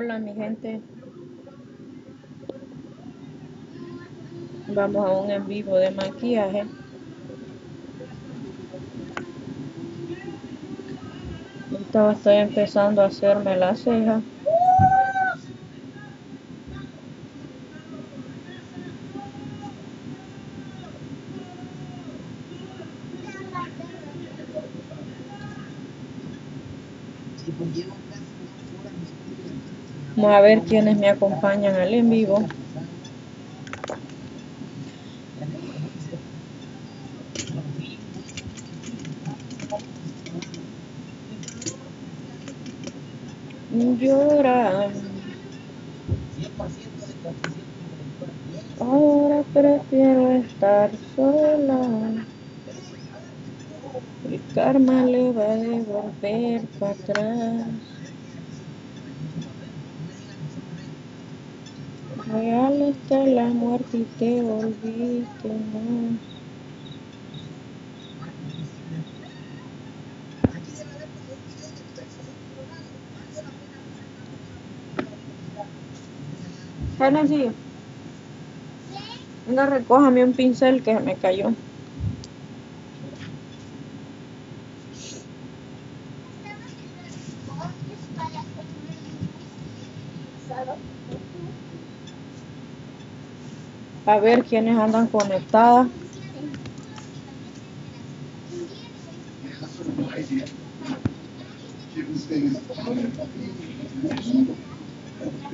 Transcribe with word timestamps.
Hola 0.00 0.16
mi 0.20 0.32
gente. 0.32 0.80
Vamos 4.68 5.04
a 5.04 5.10
un 5.10 5.28
en 5.32 5.44
vivo 5.48 5.76
de 5.76 5.90
maquillaje. 5.90 6.68
Ahorita 11.72 12.12
estoy 12.12 12.36
empezando 12.36 13.02
a 13.02 13.06
hacerme 13.06 13.56
la 13.56 13.74
ceja. 13.74 14.22
Vamos 30.18 30.34
a 30.34 30.40
ver 30.40 30.62
quiénes 30.62 30.98
me 30.98 31.08
acompañan 31.08 31.76
al 31.76 31.94
en 31.94 32.10
vivo. 32.10 32.44
Llora. 43.70 44.90
Ahora 48.80 49.44
prefiero 49.54 50.32
estar 50.32 50.90
sola. 51.14 52.26
El 54.28 54.40
karma 54.52 55.04
le 55.04 55.30
va 55.30 55.44
a 55.44 55.54
devolver 55.54 56.62
para 56.80 56.90
atrás. 56.90 57.68
Real 62.30 62.82
está 62.82 63.24
la 63.24 63.46
muerte 63.46 63.96
y 63.96 64.04
te 64.18 64.42
volviste 64.42 65.48
más. 65.48 66.20
Genesis, 77.28 77.52
venga, 79.46 79.66
recójame 79.66 80.24
un 80.24 80.32
pincel 80.32 80.82
que 80.82 80.98
me 80.98 81.14
cayó. 81.14 81.52
A 94.06 94.18
ver 94.20 94.42
quiénes 94.44 94.78
andan 94.78 95.06
conectadas. 95.08 95.88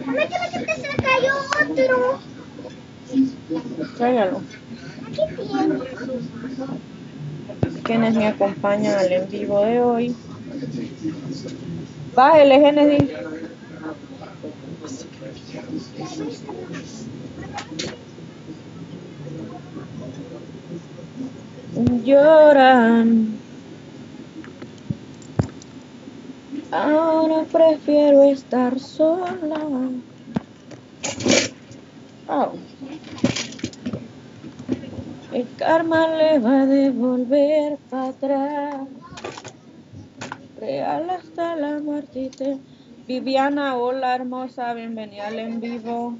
Mamá, 0.06 0.22
que 0.26 0.74
se 0.74 0.88
le 0.88 0.96
cayó 0.96 1.34
otro. 1.62 2.18
Tráigalo. 3.96 4.42
¿Qué 5.14 5.22
tiene? 5.36 5.78
Quienes 7.84 8.14
me 8.14 8.33
acompañan 8.44 8.98
al 8.98 9.12
en 9.12 9.28
vivo 9.28 9.64
de 9.64 9.80
hoy. 9.80 10.16
Bájele, 12.14 12.60
Genesis. 12.60 13.10
Lloran. 22.04 23.38
Ahora 26.70 27.44
prefiero 27.50 28.24
estar 28.24 28.78
sola. 28.78 29.60
Oh. 32.28 32.52
El 35.34 35.48
karma 35.56 36.06
le 36.16 36.38
va 36.38 36.62
a 36.62 36.66
devolver 36.66 37.76
para 37.90 38.10
atrás. 38.10 38.86
Real 40.60 41.10
hasta 41.10 41.56
la 41.56 41.80
muerte. 41.80 42.30
Viviana, 43.08 43.76
hola 43.76 44.14
hermosa, 44.14 44.72
bienvenida 44.74 45.26
al 45.26 45.40
en 45.40 45.60
vivo. 45.60 46.14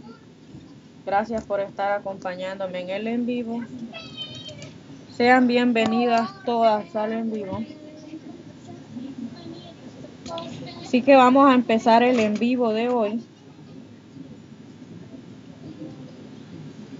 Gracias 1.06 1.44
por 1.44 1.60
estar 1.60 1.92
acompañándome 1.92 2.80
en 2.80 2.90
el 2.90 3.06
en 3.06 3.24
vivo. 3.24 3.62
Sean 5.16 5.46
bienvenidas 5.46 6.30
todas 6.44 6.96
al 6.96 7.12
en 7.12 7.30
vivo. 7.30 7.64
Así 10.82 11.02
que 11.02 11.14
vamos 11.14 11.48
a 11.48 11.54
empezar 11.54 12.02
el 12.02 12.18
en 12.18 12.34
vivo 12.34 12.72
de 12.72 12.88
hoy. 12.88 13.22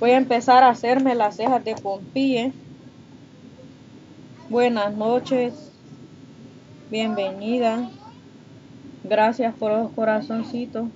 Voy 0.04 0.10
a 0.10 0.18
empezar 0.18 0.62
a 0.62 0.68
hacerme 0.68 1.14
las 1.14 1.36
cejas 1.36 1.64
de 1.64 1.74
Pompille. 1.76 2.52
Buenas 4.50 4.94
noches. 4.94 5.54
Bienvenida. 6.90 7.88
Gracias 9.02 9.54
por 9.54 9.72
los 9.72 9.90
corazoncitos. 9.92 10.88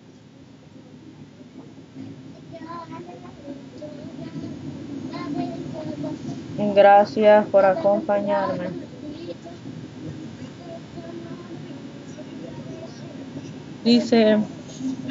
Gracias 6.75 7.47
por 7.47 7.65
acompañarme. 7.65 8.69
Dice, 13.85 14.37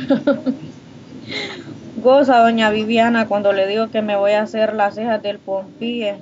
goza 1.98 2.40
doña 2.40 2.70
Viviana 2.70 3.28
cuando 3.28 3.54
le 3.54 3.68
digo 3.68 3.90
que 3.90 4.02
me 4.02 4.16
voy 4.16 4.32
a 4.32 4.44
hacer 4.44 4.74
las 4.74 4.96
cejas 4.96 5.22
del 5.22 5.40
Pompille. 5.40 6.18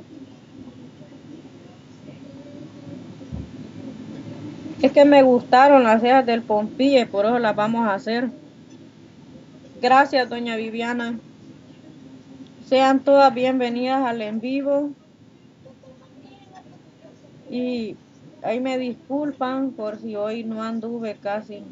Es 4.82 4.92
que 4.92 5.06
me 5.06 5.24
gustaron 5.24 5.84
las 5.84 6.02
cejas 6.02 6.26
del 6.26 6.42
Pompille, 6.42 7.06
por 7.06 7.26
eso 7.26 7.40
las 7.40 7.56
vamos 7.56 7.88
a 7.88 7.94
hacer. 7.94 8.30
Gracias, 9.82 10.30
doña 10.30 10.56
Viviana. 10.56 11.20
Sean 12.68 13.00
todas 13.02 13.34
bienvenidas 13.34 14.06
al 14.06 14.22
en 14.22 14.40
vivo. 14.40 14.92
Y 17.50 17.96
ahí 18.42 18.60
me 18.60 18.78
disculpan 18.78 19.72
por 19.72 19.98
si 19.98 20.16
hoy 20.16 20.44
no 20.44 20.64
anduve 20.64 21.16
casi 21.22 21.64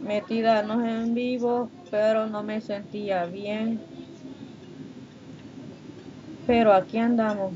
metida 0.00 0.62
no 0.62 0.84
en 0.84 1.14
vivo, 1.14 1.70
pero 1.90 2.26
no 2.26 2.42
me 2.42 2.60
sentía 2.60 3.26
bien. 3.26 3.80
Pero 6.46 6.72
aquí 6.72 6.98
andamos. 6.98 7.52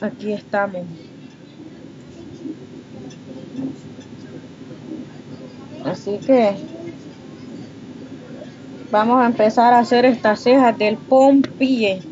Aquí 0.00 0.32
estamos. 0.32 0.84
Así 5.84 6.18
que 6.18 6.54
vamos 8.90 9.20
a 9.20 9.26
empezar 9.26 9.72
a 9.72 9.80
hacer 9.80 10.04
estas 10.04 10.40
cejas 10.40 10.76
del 10.78 10.96
pompille. 10.96 12.11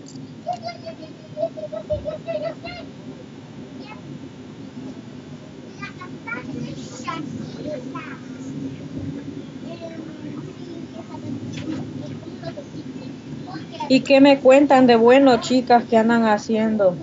¿Y 13.89 14.05
qué 14.05 14.21
me 14.21 14.41
cuentan 14.41 14.87
de 14.87 14.97
bueno, 14.97 15.41
chicas, 15.41 15.85
que 15.87 15.97
andan 15.97 16.25
haciendo? 16.25 16.97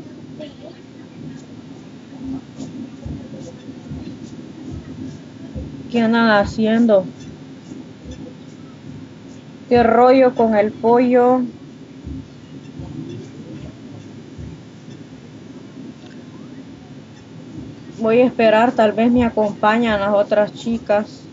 ¿Qué 5.90 6.00
andan 6.00 6.30
haciendo? 6.30 7.10
¿Qué 9.68 9.84
rollo 9.84 10.34
con 10.34 10.56
el 10.56 10.74
pollo? 10.74 11.42
Voy 18.07 18.21
a 18.21 18.25
esperar, 18.25 18.71
tal 18.71 18.94
vez 18.94 19.12
me 19.12 19.25
acompañan 19.25 20.00
las 20.00 20.13
otras 20.13 20.54
chicas 20.54 21.24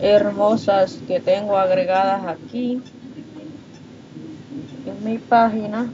hermosas 0.00 0.98
que 1.06 1.20
tengo 1.20 1.58
agregadas 1.58 2.26
aquí 2.26 2.80
en 4.86 5.04
mi 5.04 5.18
página. 5.18 5.90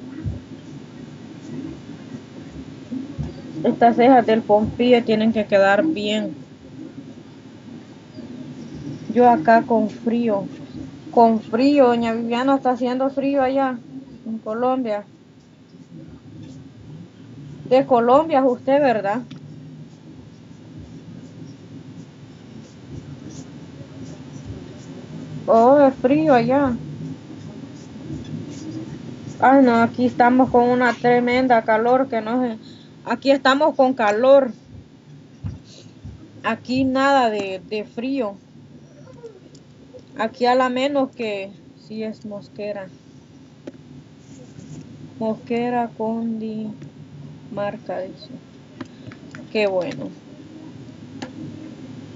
Estas 3.64 3.96
cejas 3.96 4.24
del 4.24 4.42
pompillo 4.42 5.02
tienen 5.02 5.32
que 5.32 5.44
quedar 5.44 5.84
bien. 5.84 6.32
Yo 9.12 9.28
acá 9.28 9.62
con 9.62 9.90
frío. 9.90 10.44
Con 11.10 11.40
frío, 11.40 11.88
doña 11.88 12.12
Viviana, 12.12 12.54
está 12.54 12.70
haciendo 12.70 13.10
frío 13.10 13.42
allá 13.42 13.76
en 14.24 14.38
Colombia. 14.38 15.02
De 17.68 17.84
Colombia 17.84 18.44
usted, 18.44 18.80
¿verdad? 18.80 19.22
Oh, 25.48 25.78
es 25.80 25.94
frío 25.94 26.34
allá. 26.34 26.76
Ay, 29.40 29.64
no, 29.64 29.82
aquí 29.82 30.06
estamos 30.06 30.50
con 30.50 30.68
una 30.68 30.92
tremenda 30.92 31.62
calor 31.62 32.08
que 32.08 32.20
no 32.20 32.40
sé. 32.40 32.58
Aquí 33.04 33.30
estamos 33.30 33.74
con 33.74 33.94
calor. 33.94 34.52
Aquí 36.44 36.84
nada 36.84 37.30
de, 37.30 37.60
de 37.68 37.84
frío. 37.84 38.36
Aquí 40.18 40.46
a 40.46 40.54
la 40.54 40.68
menos 40.68 41.10
que 41.10 41.50
sí 41.86 42.02
es 42.04 42.24
mosquera. 42.24 42.88
Mosquera 45.18 45.90
Condi 45.96 46.70
marca 47.52 48.00
dice. 48.00 48.28
Qué 49.52 49.66
bueno. 49.66 50.10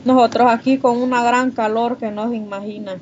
Nosotros 0.05 0.49
aquí 0.51 0.79
con 0.79 1.01
una 1.03 1.23
gran 1.23 1.51
calor 1.51 1.99
que 1.99 2.11
no 2.11 2.31
se 2.31 2.37
imagina. 2.37 2.99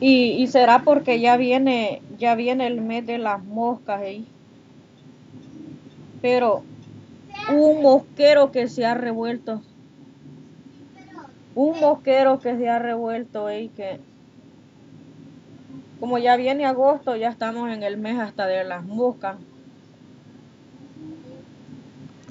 Y, 0.00 0.32
y 0.32 0.46
será 0.48 0.82
porque 0.82 1.20
ya 1.20 1.36
viene, 1.36 2.02
ya 2.18 2.34
viene 2.34 2.66
el 2.66 2.80
mes 2.80 3.06
de 3.06 3.18
las 3.18 3.42
moscas 3.42 4.00
ahí. 4.00 4.26
Pero 6.20 6.62
un 7.52 7.82
mosquero 7.82 8.50
que 8.50 8.68
se 8.68 8.84
ha 8.84 8.94
revuelto. 8.94 9.62
Un 11.54 11.78
mosquero 11.80 12.40
que 12.40 12.56
se 12.56 12.68
ha 12.68 12.78
revuelto 12.78 13.46
ahí 13.46 13.68
que 13.68 14.00
como 16.04 16.18
ya 16.18 16.36
viene 16.36 16.66
agosto, 16.66 17.16
ya 17.16 17.30
estamos 17.30 17.70
en 17.70 17.82
el 17.82 17.96
mes 17.96 18.18
hasta 18.18 18.46
de 18.46 18.62
las 18.64 18.84
moscas. 18.84 19.36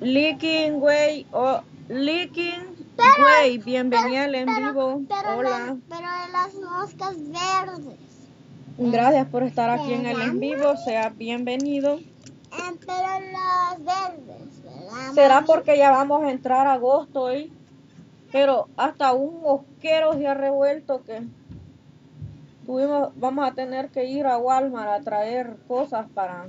Leaking 0.03 0.81
Way 0.81 1.27
o 1.31 1.61
Leaking 1.87 2.75
Way, 2.97 3.57
bienvenida 3.59 4.25
al 4.25 4.35
en 4.35 4.45
pero- 4.45 4.67
vivo. 4.73 5.01
Pero, 5.07 5.37
Hola. 5.37 5.77
pero 5.87 6.01
de 6.01 6.31
las 6.31 6.53
moscas 6.55 7.15
verdes. 7.17 7.95
Gracias 8.77 9.27
por 9.27 9.43
estar 9.43 9.69
aquí 9.69 9.93
en 9.93 10.05
el 10.05 10.19
en 10.21 10.39
vivo, 10.41 10.75
sea 10.83 11.09
bienvenido. 11.09 11.95
Eh, 11.95 12.77
pero 12.85 13.31
las 13.31 13.77
verdes, 13.79 14.63
¿verdad? 14.63 15.13
Será 15.13 15.41
porque 15.45 15.77
ya 15.77 15.91
vamos 15.91 16.23
a 16.23 16.31
entrar 16.31 16.67
a 16.67 16.73
agosto 16.73 17.21
hoy, 17.21 17.53
pero 18.31 18.67
hasta 18.75 19.13
un 19.13 19.41
mosquero 19.41 20.13
se 20.15 20.27
ha 20.27 20.33
revuelto 20.33 21.01
que 21.03 21.21
tuvimos, 22.65 23.09
vamos 23.15 23.47
a 23.49 23.53
tener 23.53 23.89
que 23.89 24.05
ir 24.05 24.25
a 24.25 24.37
Walmart 24.37 24.89
a 24.89 25.01
traer 25.01 25.55
cosas 25.67 26.07
para, 26.13 26.47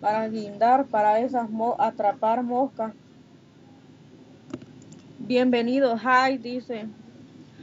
para 0.00 0.28
guindar, 0.28 0.86
para 0.86 1.20
esas 1.20 1.50
mo- 1.50 1.76
atrapar 1.78 2.42
moscas. 2.42 2.92
Bienvenido, 5.18 5.96
hi, 5.96 6.38
dice. 6.38 6.86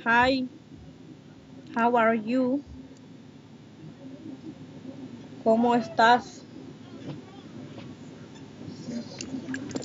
Hi, 0.06 0.50
how 1.76 1.96
are 1.98 2.20
you? 2.20 2.62
¿Cómo 5.44 5.76
estás? 5.76 6.44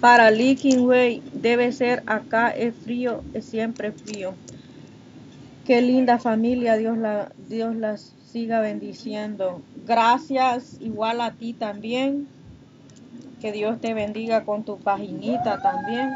Para 0.01 0.31
Leaking 0.31 0.87
Way 0.87 1.23
debe 1.33 1.73
ser 1.73 2.03
acá 2.07 2.51
es 2.51 2.77
frío, 2.77 3.23
es 3.35 3.45
siempre 3.47 3.93
frío. 3.93 4.35
Qué 5.65 5.83
linda 5.83 6.19
familia, 6.19 6.77
Dios 6.77 6.97
la 6.99 7.31
Dios 7.37 7.77
las 7.77 8.15
siga 8.25 8.61
bendiciendo. 8.61 9.63
Gracias 9.87 10.81
igual 10.81 11.21
a 11.21 11.33
ti 11.33 11.55
también. 11.55 12.29
Que 13.41 13.53
Dios 13.53 13.81
te 13.81 13.95
bendiga 13.95 14.45
con 14.45 14.65
tu 14.65 14.79
paginita 14.79 15.61
también. 15.61 16.11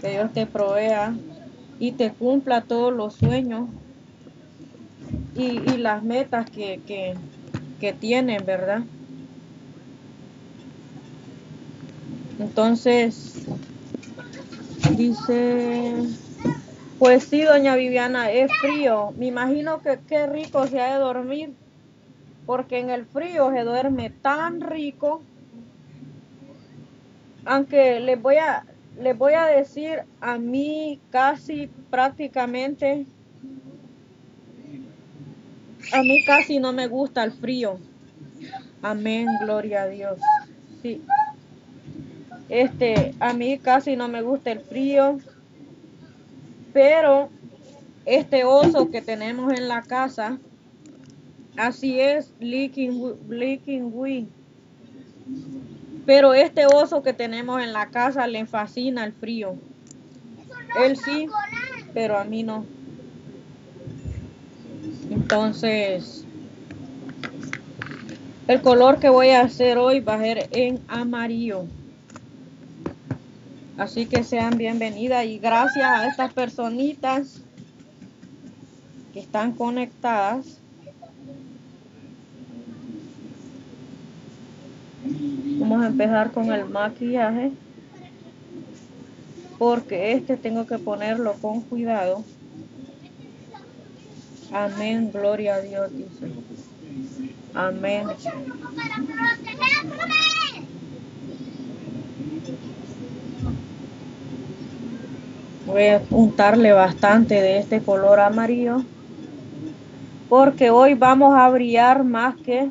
Que 0.00 0.10
Dios 0.10 0.32
te 0.32 0.46
provea 0.46 1.14
y 1.78 1.92
te 1.92 2.12
cumpla 2.12 2.62
todos 2.62 2.92
los 2.92 3.14
sueños 3.14 3.68
y, 5.34 5.58
las 5.78 6.02
metas 6.02 6.48
que, 6.50 6.80
que, 6.86 7.14
que 7.80 7.92
tienen, 7.92 8.44
¿verdad? 8.46 8.82
Entonces, 12.38 13.46
dice, 14.96 15.94
pues 16.98 17.24
sí, 17.24 17.42
doña 17.42 17.76
Viviana, 17.76 18.30
es 18.30 18.50
frío. 18.60 19.12
Me 19.18 19.26
imagino 19.26 19.80
que 19.80 19.98
qué 20.08 20.26
rico 20.26 20.66
se 20.66 20.80
ha 20.80 20.94
de 20.94 21.00
dormir, 21.00 21.54
porque 22.46 22.78
en 22.78 22.90
el 22.90 23.06
frío 23.06 23.50
se 23.52 23.62
duerme 23.62 24.10
tan 24.10 24.60
rico. 24.60 25.22
Aunque 27.44 28.00
les 28.00 28.20
voy 28.20 28.36
a, 28.36 28.64
les 29.00 29.16
voy 29.16 29.34
a 29.34 29.46
decir, 29.46 30.02
a 30.20 30.38
mí 30.38 31.00
casi 31.10 31.68
prácticamente, 31.90 33.06
a 35.92 36.02
mí 36.02 36.24
casi 36.24 36.58
no 36.58 36.72
me 36.72 36.86
gusta 36.86 37.24
el 37.24 37.32
frío. 37.32 37.78
Amén, 38.82 39.26
gloria 39.40 39.82
a 39.82 39.88
Dios. 39.88 40.18
Sí. 40.82 41.02
Este, 42.48 43.14
a 43.20 43.32
mí 43.32 43.58
casi 43.58 43.96
no 43.96 44.08
me 44.08 44.22
gusta 44.22 44.52
el 44.52 44.60
frío, 44.60 45.18
pero 46.72 47.30
este 48.04 48.44
oso 48.44 48.90
que 48.90 49.00
tenemos 49.00 49.52
en 49.54 49.68
la 49.68 49.82
casa, 49.82 50.38
así 51.56 52.00
es, 52.00 52.32
Leaking, 52.40 53.14
Leaking. 53.28 54.28
Pero 56.06 56.34
este 56.34 56.66
oso 56.66 57.02
que 57.02 57.12
tenemos 57.12 57.62
en 57.62 57.72
la 57.72 57.90
casa 57.90 58.26
le 58.26 58.44
fascina 58.46 59.04
el 59.04 59.12
frío. 59.12 59.56
Él 60.78 60.96
sí, 60.96 61.26
pero 61.92 62.18
a 62.18 62.24
mí 62.24 62.42
no. 62.42 62.66
Entonces, 65.10 66.24
el 68.48 68.60
color 68.60 68.98
que 68.98 69.08
voy 69.08 69.30
a 69.30 69.42
hacer 69.42 69.78
hoy 69.78 70.00
va 70.00 70.14
a 70.14 70.20
ser 70.20 70.48
en 70.50 70.80
amarillo. 70.88 71.64
Así 73.78 74.06
que 74.06 74.22
sean 74.22 74.58
bienvenidas 74.58 75.24
y 75.24 75.38
gracias 75.38 75.86
a 75.86 76.06
estas 76.06 76.32
personitas 76.32 77.40
que 79.12 79.20
están 79.20 79.52
conectadas. 79.52 80.60
Vamos 85.04 85.82
a 85.82 85.88
empezar 85.88 86.32
con 86.32 86.52
el 86.52 86.64
maquillaje. 86.64 87.52
Porque 89.58 90.12
este 90.12 90.36
tengo 90.36 90.66
que 90.66 90.78
ponerlo 90.78 91.34
con 91.34 91.60
cuidado. 91.60 92.24
Amén, 94.52 95.10
gloria 95.12 95.56
a 95.56 95.60
Dios. 95.60 95.90
Amén. 97.54 98.06
Voy 105.66 105.86
a 105.86 106.02
untarle 106.10 106.72
bastante 106.72 107.34
de 107.40 107.58
este 107.58 107.80
color 107.80 108.20
amarillo. 108.20 108.82
Porque 110.28 110.70
hoy 110.70 110.94
vamos 110.94 111.34
a 111.36 111.48
brillar 111.48 112.04
más 112.04 112.36
que 112.36 112.70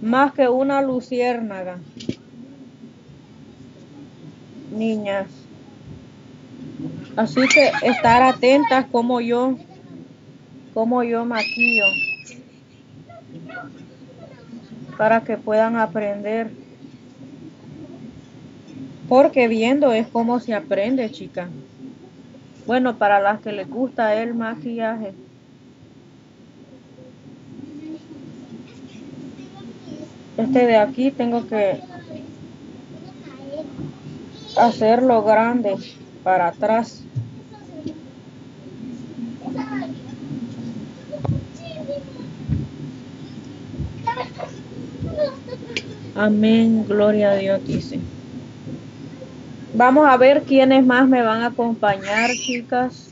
más 0.00 0.32
que 0.32 0.48
una 0.48 0.82
luciérnaga. 0.82 1.78
Niñas. 4.70 5.28
Así 7.16 7.40
que 7.48 7.72
estar 7.82 8.22
atentas 8.22 8.86
como 8.90 9.20
yo 9.20 9.56
como 10.74 11.02
yo 11.02 11.24
maquillo 11.24 11.86
para 14.96 15.22
que 15.22 15.36
puedan 15.36 15.76
aprender. 15.76 16.50
Porque 19.08 19.48
viendo 19.48 19.92
es 19.92 20.06
como 20.08 20.38
se 20.38 20.54
aprende, 20.54 21.10
chica. 21.10 21.48
Bueno, 22.66 22.98
para 22.98 23.20
las 23.20 23.40
que 23.40 23.52
les 23.52 23.70
gusta 23.70 24.14
el 24.20 24.34
maquillaje. 24.34 25.14
Este 30.38 30.68
de 30.68 30.76
aquí 30.76 31.10
tengo 31.10 31.48
que 31.48 31.80
hacerlo 34.56 35.24
grande 35.24 35.74
para 36.22 36.46
atrás. 36.46 37.02
Amén, 46.14 46.84
gloria 46.86 47.32
a 47.32 47.34
Dios, 47.34 47.66
dice. 47.66 47.98
Vamos 49.74 50.06
a 50.08 50.16
ver 50.16 50.42
quiénes 50.42 50.86
más 50.86 51.08
me 51.08 51.20
van 51.20 51.42
a 51.42 51.46
acompañar, 51.46 52.30
chicas. 52.30 53.10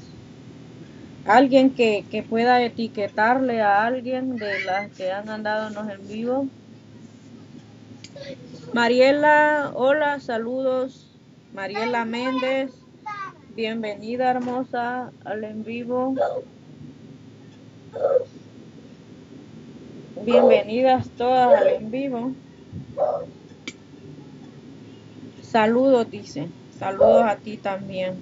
Alguien 1.27 1.71
que, 1.71 2.05
que 2.09 2.23
pueda 2.23 2.63
etiquetarle 2.63 3.63
a 3.63 3.85
alguien 3.85 4.37
de 4.37 4.65
las 4.65 4.93
que 4.93 5.11
han 5.11 5.29
andado 5.29 5.69
en 5.69 5.91
en 5.91 6.09
vivo. 6.09 6.47
Mariela, 8.77 9.73
hola, 9.73 10.21
saludos. 10.21 11.07
Mariela 11.55 12.05
Méndez, 12.05 12.73
bienvenida 13.55 14.31
hermosa 14.31 15.13
al 15.25 15.45
en 15.45 15.65
vivo. 15.65 16.15
Bienvenidas 20.27 21.09
todas 21.17 21.59
al 21.59 21.69
en 21.69 21.91
vivo. 21.91 22.33
Saludos, 25.41 26.11
dice. 26.11 26.51
Saludos 26.79 27.23
a 27.25 27.37
ti 27.37 27.57
también. 27.57 28.17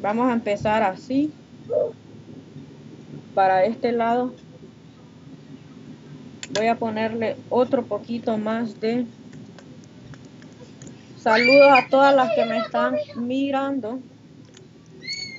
Vamos 0.00 0.30
a 0.30 0.32
empezar 0.32 0.84
así. 0.84 1.32
Para 3.34 3.64
este 3.64 3.90
lado 3.90 4.32
voy 6.54 6.66
a 6.66 6.76
ponerle 6.76 7.36
otro 7.50 7.84
poquito 7.84 8.38
más 8.38 8.80
de 8.80 9.06
saludos 11.18 11.72
a 11.72 11.88
todas 11.88 12.14
las 12.14 12.32
que 12.34 12.44
me 12.44 12.58
están 12.58 12.96
mirando. 13.16 13.98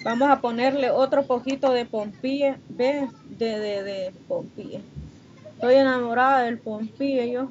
Vamos 0.03 0.29
a 0.29 0.41
ponerle 0.41 0.91
otro 0.91 1.23
poquito 1.23 1.71
de 1.71 1.85
pompille, 1.85 2.57
de, 2.69 3.07
de, 3.29 3.59
de 3.83 4.13
pompille. 4.27 4.81
Estoy 5.53 5.75
enamorada 5.75 6.43
del 6.43 6.59
pompille 6.59 7.31
yo. 7.31 7.49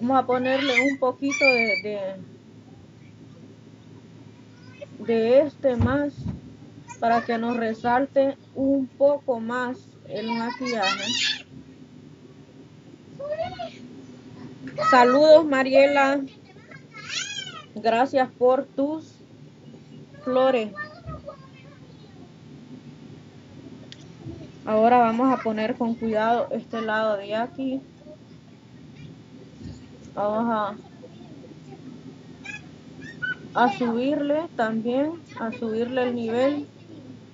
Vamos 0.00 0.18
a 0.18 0.26
ponerle 0.26 0.74
un 0.90 0.98
poquito 0.98 1.44
de, 1.44 1.74
de, 1.82 1.98
de 5.04 5.40
este 5.40 5.76
más 5.76 6.14
para 7.00 7.22
que 7.22 7.36
nos 7.36 7.56
resalte 7.56 8.36
un 8.54 8.86
poco 8.86 9.40
más 9.40 9.78
el 10.08 10.30
maquillaje. 10.32 11.44
Saludos 14.90 15.44
Mariela. 15.44 16.20
Gracias 17.74 18.28
por 18.38 18.64
tus 18.64 19.12
flores. 20.24 20.72
Ahora 24.64 24.98
vamos 24.98 25.32
a 25.32 25.42
poner 25.42 25.76
con 25.76 25.94
cuidado 25.94 26.48
este 26.50 26.82
lado 26.82 27.16
de 27.16 27.34
aquí. 27.34 27.80
Vamos 30.14 30.74
a, 33.54 33.72
subirle 33.78 34.42
también, 34.56 35.12
a 35.40 35.52
subirle 35.52 36.02
el 36.02 36.14
nivel 36.14 36.66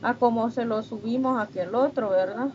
a 0.02 0.14
como 0.14 0.50
se 0.50 0.64
lo 0.64 0.83
subimos 0.83 1.40
aquel 1.40 1.75
otro, 1.75 2.11
¿verdad? 2.11 2.50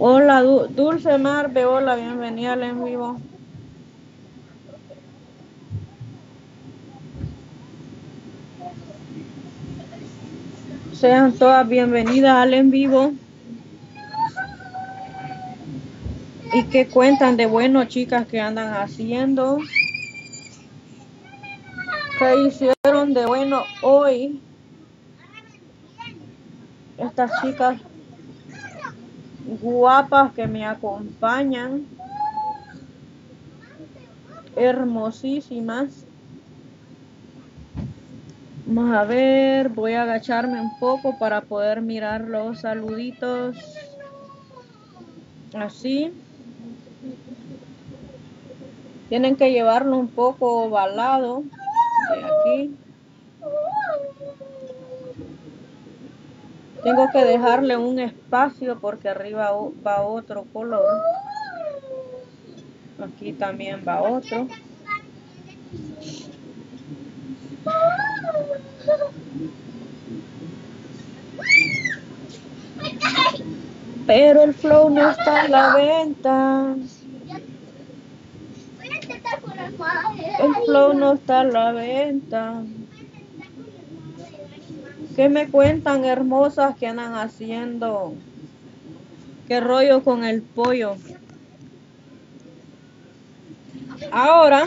Hola, 0.00 0.42
Dulce 0.42 1.18
Marve, 1.18 1.64
hola, 1.64 1.96
bienvenida 1.96 2.52
al 2.52 2.62
en 2.62 2.84
vivo. 2.84 3.16
Sean 10.92 11.32
todas 11.32 11.68
bienvenidas 11.68 12.36
al 12.36 12.54
en 12.54 12.70
vivo. 12.70 13.12
¿Y 16.54 16.62
qué 16.66 16.86
cuentan 16.86 17.36
de 17.36 17.46
bueno, 17.46 17.84
chicas, 17.86 18.28
que 18.28 18.40
andan 18.40 18.74
haciendo? 18.74 19.58
¿Qué 22.20 22.46
hicieron 22.46 23.14
de 23.14 23.26
bueno 23.26 23.64
hoy? 23.82 24.40
Estas 26.98 27.32
chicas 27.42 27.80
guapas 29.48 30.32
que 30.34 30.46
me 30.46 30.66
acompañan, 30.66 31.86
hermosísimas. 34.56 36.04
Vamos 38.66 38.94
a 38.94 39.04
ver, 39.04 39.70
voy 39.70 39.94
a 39.94 40.02
agacharme 40.02 40.60
un 40.60 40.78
poco 40.78 41.18
para 41.18 41.40
poder 41.40 41.80
mirar 41.80 42.22
los 42.22 42.60
saluditos. 42.60 43.56
Así. 45.54 46.12
Tienen 49.08 49.36
que 49.36 49.50
llevarlo 49.50 49.96
un 49.96 50.08
poco 50.08 50.64
ovalado 50.64 51.44
de 52.10 52.24
aquí. 52.24 52.76
Tengo 56.82 57.10
que 57.12 57.24
dejarle 57.24 57.76
un 57.76 57.98
espacio 57.98 58.78
porque 58.80 59.08
arriba 59.08 59.50
va 59.86 60.02
otro 60.02 60.44
color. 60.52 60.84
Aquí 63.02 63.32
también 63.32 63.82
va 63.86 64.02
otro. 64.02 64.46
Pero 74.06 74.42
el 74.42 74.54
flow 74.54 74.88
no 74.88 75.10
está 75.10 75.42
a 75.42 75.48
la 75.48 75.74
venta. 75.74 76.74
El 80.38 80.54
flow 80.64 80.94
no 80.94 81.12
está 81.12 81.40
a 81.40 81.44
la 81.44 81.72
venta. 81.72 82.62
¿Qué 85.18 85.28
me 85.28 85.48
cuentan 85.48 86.04
hermosas 86.04 86.76
que 86.76 86.86
andan 86.86 87.16
haciendo? 87.16 88.14
¿Qué 89.48 89.58
rollo 89.58 90.04
con 90.04 90.22
el 90.22 90.42
pollo? 90.42 90.94
Ahora 94.12 94.64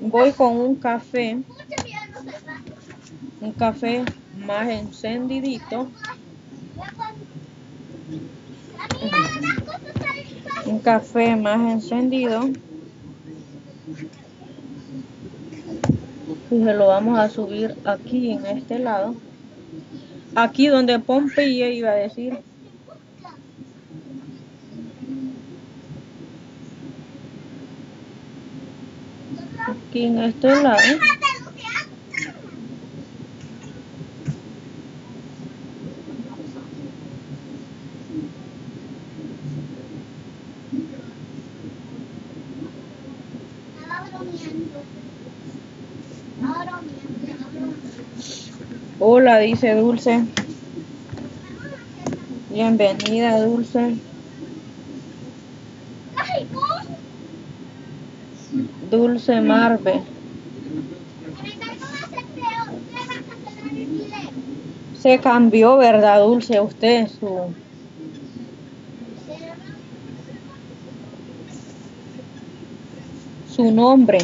voy 0.00 0.32
con 0.32 0.56
un 0.56 0.74
café. 0.74 1.38
Un 3.40 3.52
café 3.52 4.04
más 4.44 4.68
encendidito. 4.70 5.86
Un 10.66 10.80
café 10.80 11.36
más 11.36 11.60
encendido. 11.60 12.50
Se 16.62 16.74
lo 16.74 16.86
vamos 16.88 17.18
a 17.18 17.28
subir 17.28 17.74
aquí 17.84 18.32
en 18.32 18.46
este 18.46 18.78
lado. 18.78 19.14
Aquí 20.34 20.68
donde 20.68 20.98
Pompeya 20.98 21.68
iba 21.68 21.90
a 21.90 21.94
decir. 21.94 22.38
Aquí 29.66 30.04
en 30.04 30.18
este 30.18 30.48
lado 30.62 30.78
Hola, 49.06 49.36
dice 49.36 49.74
Dulce. 49.74 50.24
Bienvenida, 52.48 53.38
Dulce. 53.44 53.96
Dulce 58.90 59.40
Marve. 59.42 60.00
Se 65.02 65.18
cambió, 65.18 65.76
¿verdad, 65.76 66.22
Dulce? 66.22 66.58
Usted 66.62 67.06
su... 67.08 67.52
Su 73.54 73.70
nombre. 73.70 74.20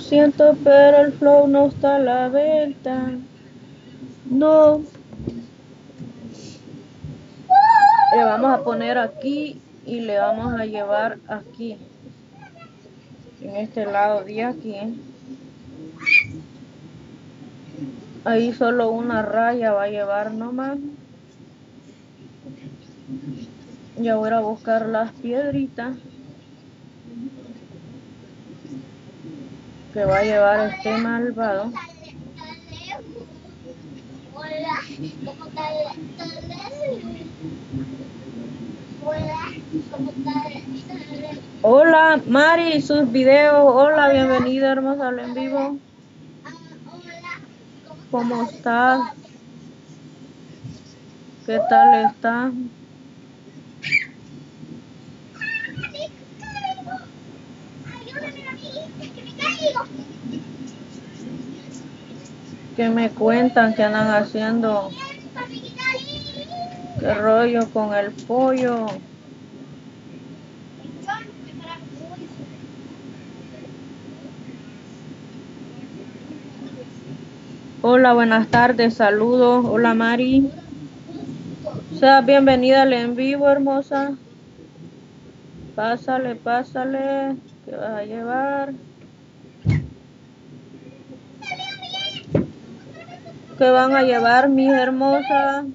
Siento, 0.00 0.56
pero 0.64 0.98
el 0.98 1.12
flow 1.12 1.46
no 1.46 1.66
está 1.66 1.96
a 1.96 1.98
la 1.98 2.28
venta. 2.28 3.12
No. 4.28 4.82
le 8.12 8.24
vamos 8.24 8.50
a 8.52 8.64
poner 8.64 8.98
aquí 8.98 9.60
y 9.86 10.00
le 10.00 10.18
vamos 10.18 10.52
a 10.54 10.66
llevar 10.66 11.18
aquí 11.28 11.76
en 13.40 13.56
este 13.56 13.86
lado 13.86 14.24
de 14.24 14.44
aquí 14.44 14.74
ahí 18.24 18.52
solo 18.52 18.90
una 18.90 19.22
raya 19.22 19.72
va 19.72 19.84
a 19.84 19.90
llevar 19.90 20.32
nomás 20.32 20.78
ya 23.96 24.16
voy 24.16 24.30
a 24.30 24.40
buscar 24.40 24.86
las 24.86 25.12
piedritas 25.12 25.94
que 29.92 30.04
va 30.04 30.18
a 30.18 30.22
llevar 30.22 30.70
este 30.70 30.96
malvado 30.98 31.72
Hola, 41.62 42.20
Mari, 42.26 42.80
sus 42.80 43.10
videos. 43.12 43.62
Hola, 43.62 44.08
bienvenida, 44.08 44.72
hermosa, 44.72 45.10
en 45.10 45.34
vivo. 45.34 45.76
¿Cómo 48.10 48.42
estás? 48.42 49.00
¿Qué 51.46 51.60
tal 51.68 52.06
está? 52.06 52.50
¿Qué 62.80 62.88
me 62.88 63.12
cuentan 63.12 63.74
que 63.74 63.82
andan 63.82 64.08
haciendo? 64.08 64.88
¿Qué 66.98 67.12
rollo 67.12 67.70
con 67.70 67.92
el 67.92 68.14
pollo? 68.26 68.86
Hola, 77.82 78.14
buenas 78.14 78.48
tardes, 78.48 78.94
saludos. 78.94 79.62
Hola, 79.68 79.92
Mari. 79.92 80.50
Sea 81.92 82.22
bienvenida 82.22 82.80
al 82.80 82.94
en 82.94 83.14
vivo, 83.14 83.46
hermosa. 83.50 84.18
Pásale, 85.74 86.36
pásale. 86.36 87.36
¿Qué 87.62 87.76
vas 87.76 87.90
a 87.90 88.04
llevar? 88.04 88.72
¿Qué 93.60 93.68
van 93.68 93.94
a 93.94 94.02
llevar, 94.02 94.48
mis 94.48 94.70
hermosas? 94.70 95.66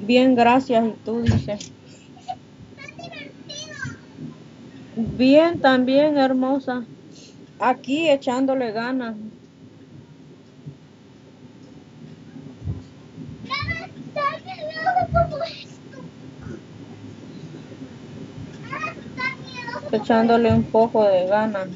Bien, 0.00 0.34
gracias. 0.34 0.86
¿Y 0.86 0.92
tú 1.04 1.20
dices? 1.20 1.70
Bien, 4.96 5.60
también, 5.60 6.16
hermosa. 6.16 6.86
Aquí 7.58 8.08
echándole 8.08 8.72
ganas. 8.72 9.14
Echándole 19.92 20.52
un 20.52 20.64
poco 20.64 21.04
de 21.04 21.26
ganas. 21.26 21.68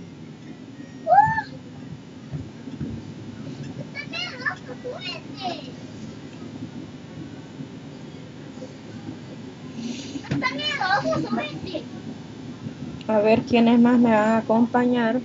A 13.06 13.18
ver 13.18 13.42
quiénes 13.42 13.80
más 13.80 13.98
me 13.98 14.10
van 14.10 14.28
a 14.28 14.38
acompañar. 14.38 15.20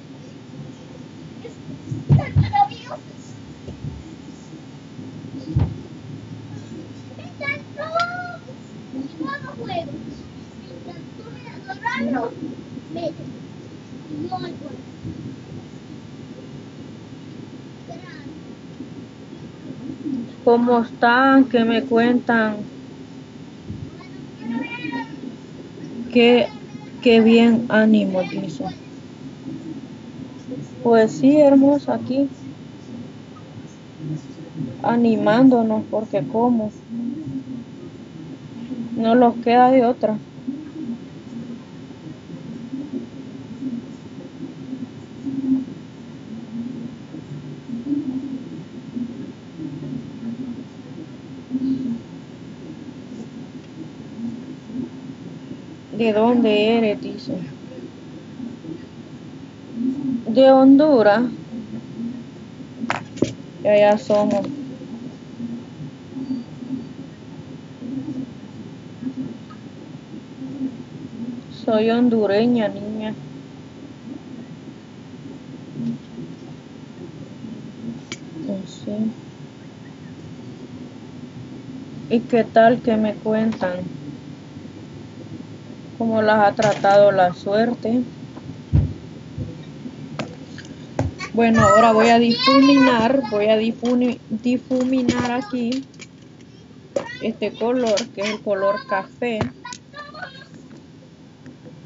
¿Cómo 20.43 20.79
están? 20.79 21.49
¿Qué 21.49 21.65
me 21.65 21.85
cuentan? 21.85 22.65
¿Qué 26.11 26.47
Qué 27.05 27.21
bien 27.21 27.67
ánimo, 27.69 28.21
dice. 28.23 28.65
Pues 30.81 31.11
sí, 31.11 31.39
hermosa, 31.39 31.93
aquí. 31.93 32.31
Animándonos, 34.81 35.85
porque 35.91 36.25
como. 36.27 36.71
No 38.95 39.13
los 39.13 39.35
queda 39.35 39.69
de 39.69 39.85
otra. 39.85 40.19
¿De 56.05 56.13
dónde 56.13 56.77
eres? 56.77 57.01
Dice. 57.01 57.33
De 60.27 60.51
Honduras. 60.51 61.31
Y 63.63 63.67
allá 63.67 63.97
somos. 63.97 64.45
Soy 71.49 71.89
hondureña, 71.89 72.67
niña. 72.67 73.15
Sí. 78.67 79.11
¿Y 82.11 82.19
qué 82.19 82.43
tal 82.43 82.83
que 82.83 82.95
me 82.95 83.15
cuentan? 83.15 84.04
Cómo 85.97 86.21
las 86.21 86.47
ha 86.47 86.55
tratado 86.55 87.11
la 87.11 87.33
suerte. 87.33 88.01
Bueno, 91.33 91.61
ahora 91.61 91.91
voy 91.91 92.07
a 92.09 92.19
difuminar, 92.19 93.21
voy 93.29 93.47
a 93.47 93.57
difuminar 93.57 95.31
aquí 95.31 95.85
este 97.21 97.51
color, 97.53 97.95
que 98.13 98.21
es 98.21 98.29
el 98.29 98.41
color 98.41 98.75
café. 98.87 99.39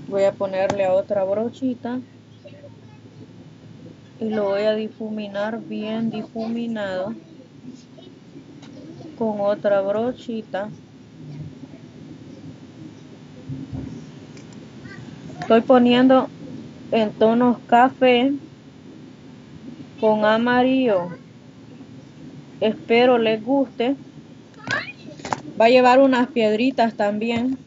Voy 0.08 0.24
a 0.24 0.32
ponerle 0.34 0.86
a 0.86 0.94
otra 0.94 1.24
brochita 1.24 2.00
y 4.20 4.30
lo 4.30 4.46
voy 4.46 4.64
a 4.64 4.76
difuminar 4.76 5.62
bien 5.62 6.10
difuminado 6.10 7.16
con 9.18 9.40
otra 9.42 9.82
brochita. 9.82 10.70
Estoy 15.50 15.62
poniendo 15.62 16.30
en 16.92 17.10
tonos 17.10 17.58
café 17.66 18.32
con 20.00 20.24
amarillo. 20.24 21.10
Espero 22.62 23.18
les 23.18 23.44
guste. 23.44 23.96
Va 25.60 25.66
a 25.66 25.70
llevar 25.70 26.02
unas 26.02 26.28
piedritas 26.28 26.94
también 26.94 27.58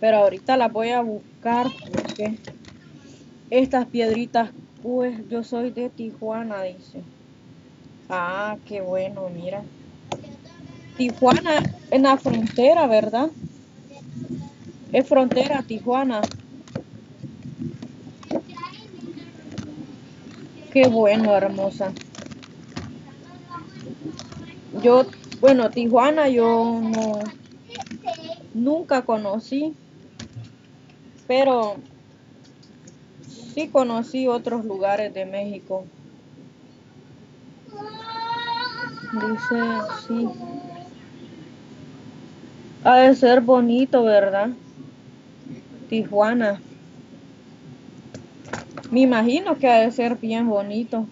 pero 0.00 0.16
ahorita 0.16 0.56
las 0.56 0.72
voy 0.72 0.88
a 0.88 1.02
buscar 1.02 1.68
porque 1.92 2.36
estas 3.50 3.86
piedritas 3.86 4.50
pues 4.82 5.28
yo 5.28 5.44
soy 5.44 5.70
de 5.70 5.88
Tijuana 5.88 6.62
dice. 6.62 7.04
Ah 8.08 8.56
qué 8.66 8.80
bueno 8.80 9.28
mira. 9.32 9.62
Tijuana 10.96 11.62
en 11.92 12.02
la 12.02 12.16
frontera 12.16 12.88
verdad 12.88 13.28
es 14.92 15.08
frontera 15.08 15.62
Tijuana 15.62 16.20
Qué 20.72 20.86
bueno, 20.86 21.34
hermosa. 21.34 21.92
Yo, 24.84 25.04
bueno, 25.40 25.68
Tijuana 25.70 26.28
yo 26.28 26.80
no, 26.80 27.18
nunca 28.54 29.02
conocí, 29.02 29.74
pero 31.26 31.74
sí 33.26 33.66
conocí 33.66 34.28
otros 34.28 34.64
lugares 34.64 35.12
de 35.12 35.26
México. 35.26 35.84
Dice, 39.12 39.60
sí. 40.06 40.28
Ha 42.84 42.96
de 42.96 43.16
ser 43.16 43.40
bonito, 43.40 44.04
¿verdad? 44.04 44.50
Tijuana. 45.90 46.62
Me 48.92 49.00
imagino 49.00 49.58
que 49.58 49.68
ha 49.68 49.80
de 49.80 49.90
ser 49.90 50.16
bien 50.18 50.48
bonito. 50.48 51.08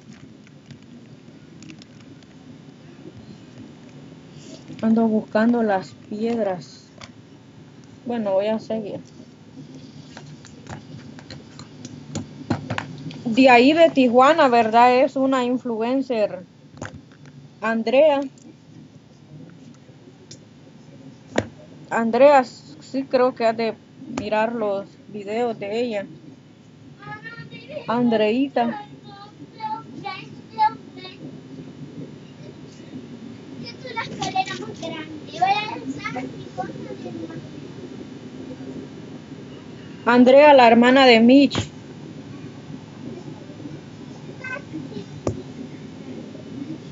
Ando 4.81 5.09
buscando 5.09 5.65
las 5.65 5.91
piedras. 6.09 6.87
Bueno, 8.07 8.35
voy 8.35 8.47
a 8.47 8.61
seguir. 8.61 9.01
De 13.25 13.51
ahí 13.51 13.73
de 13.73 13.91
Tijuana, 13.91 14.47
¿verdad? 14.47 15.01
Es 15.01 15.17
una 15.17 15.45
influencer. 15.45 16.45
Andrea. 17.61 18.21
Andrea, 21.91 22.45
sí 22.45 23.03
creo 23.11 23.35
que 23.35 23.45
ha 23.45 23.53
de 23.53 23.75
mirar 24.19 24.55
los 24.55 24.87
videos 25.09 25.59
de 25.59 25.81
ella. 25.81 26.07
Andreita. 27.87 28.85
Andrea, 40.05 40.55
la 40.55 40.67
hermana 40.67 41.05
de 41.05 41.21
Mitch. 41.21 41.59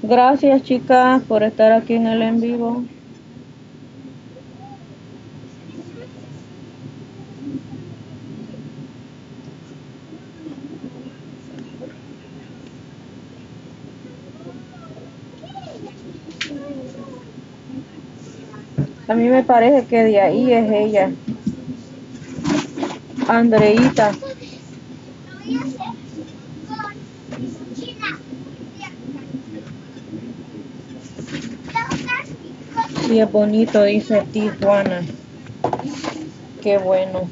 Gracias 0.03 0.63
chicas 0.63 1.23
por 1.23 1.43
estar 1.43 1.73
aquí 1.73 1.95
en 1.95 2.07
el 2.07 2.23
en 2.23 2.41
vivo. 2.41 2.85
Mí 19.17 19.29
me 19.29 19.43
parece 19.43 19.87
que 19.87 20.05
de 20.05 20.21
ahí 20.21 20.53
es 20.53 20.71
ella. 20.71 21.11
Andreita. 23.29 24.09
A 24.09 24.13
a. 24.13 24.37
Sí, 33.07 33.21
es 33.21 33.33
bonito, 33.33 33.83
dice 33.85 34.27
Tijuana. 34.33 35.03
Qué 36.61 36.79
bueno. 36.79 37.31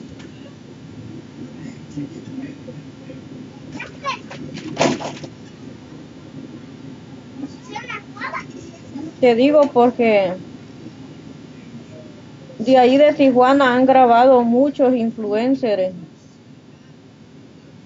Te 9.21 9.35
digo 9.35 9.63
porque 9.73 10.35
de 12.65 12.79
ahí 12.79 12.97
de 12.97 13.13
Tijuana 13.13 13.75
han 13.75 13.85
grabado 13.85 14.43
muchos 14.43 14.95
influencers. 14.95 15.93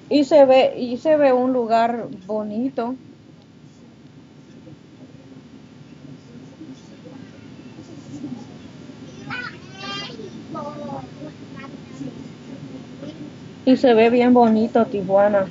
Y 0.08 0.24
se 0.24 0.44
ve, 0.44 0.74
y 0.78 0.96
se 0.96 1.16
ve 1.16 1.32
un 1.32 1.52
lugar 1.52 2.06
bonito. 2.26 2.94
Y 13.66 13.76
se 13.76 13.92
ve 13.92 14.08
bien 14.08 14.32
bonito 14.32 14.86
Tijuana. 14.86 15.46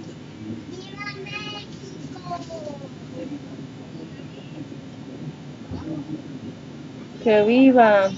Que 7.23 7.43
viva. 7.43 8.09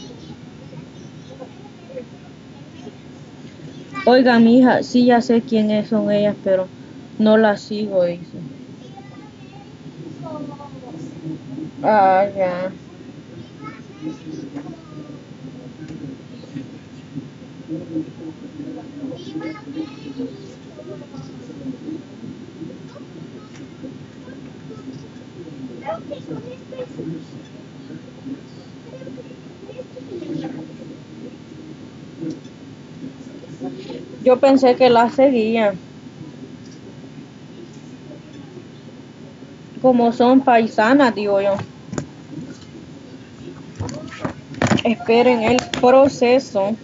Oiga, 4.05 4.39
mi 4.39 4.57
hija, 4.59 4.83
sí 4.83 5.05
ya 5.05 5.21
sé 5.21 5.45
quiénes 5.45 5.87
son 5.87 6.11
ellas, 6.11 6.37
pero 6.43 6.73
no 7.17 7.37
las 7.37 7.61
sigo, 7.63 8.03
dice. 8.03 8.45
Ah, 11.81 12.25
ya. 12.35 12.73
Yo 34.23 34.39
pensé 34.39 34.75
que 34.75 34.89
las 34.89 35.13
seguían. 35.13 35.77
Como 39.81 40.11
son 40.11 40.41
paisanas, 40.41 41.15
digo 41.15 41.39
yo. 41.41 41.53
Esperen 44.83 45.43
el 45.43 45.57
proceso 45.79 46.75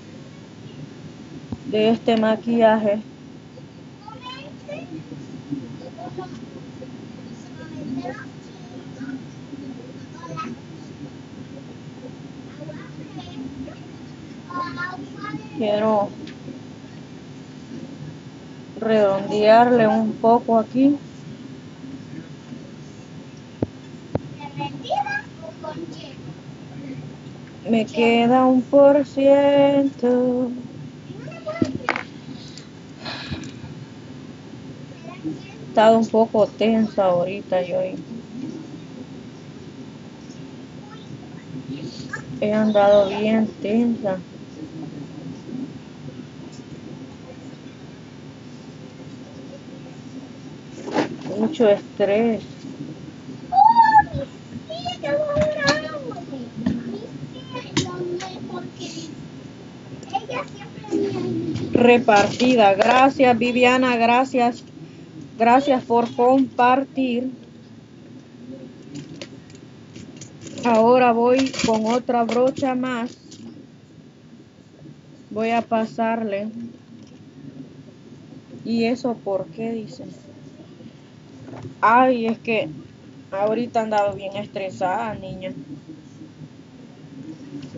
de 1.66 1.90
este 1.90 2.16
maquillaje. 2.16 3.02
Quiero 15.58 16.10
redondearle 18.86 19.88
un 19.88 20.14
poco 20.14 20.58
aquí. 20.60 20.98
Me 27.64 27.86
queda 27.86 28.46
un 28.46 28.64
por 28.64 29.06
ciento. 29.06 30.52
He 35.24 35.68
estado 35.68 35.98
un 35.98 36.08
poco 36.08 36.48
tensa 36.48 37.06
ahorita 37.06 37.62
yo. 37.64 37.80
He 42.40 42.54
andado 42.54 43.10
bien 43.10 43.52
tensa. 43.60 44.22
Mucho 51.38 51.68
estrés. 51.70 52.44
Repartida. 61.74 62.74
Gracias 62.74 63.38
Viviana, 63.38 63.96
gracias. 63.98 64.64
Gracias 65.38 65.84
por 65.84 66.14
compartir. 66.16 67.32
Ahora 70.64 71.12
voy 71.12 71.52
con 71.66 71.86
otra 71.86 72.24
brocha 72.24 72.74
más. 72.74 73.16
Voy 75.30 75.52
a 75.52 75.62
pasarle. 75.62 76.48
¿Y 78.64 78.86
eso 78.86 79.16
por 79.16 79.46
qué 79.48 79.72
dicen? 79.72 80.25
Ay, 81.82 82.28
es 82.28 82.40
que 82.40 82.70
ahorita 83.32 83.80
he 83.80 83.84
andado 83.84 84.16
bien 84.16 84.36
estresada, 84.36 85.14
niña. 85.16 85.52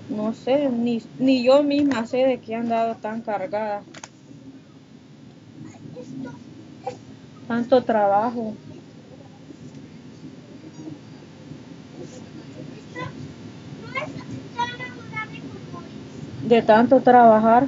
No 0.10 0.34
sé, 0.34 0.70
ni, 0.70 1.02
ni 1.20 1.44
yo 1.44 1.64
misma 1.64 2.06
sé 2.06 2.18
de 2.18 2.40
qué 2.40 2.54
he 2.54 2.56
andado 2.56 2.96
tan 2.96 3.22
cargada. 3.22 3.84
Tanto 7.48 7.82
trabajo. 7.84 8.56
De 16.48 16.62
tanto 16.62 17.02
trabajar. 17.02 17.52
Y 17.52 17.56
eso 17.56 17.68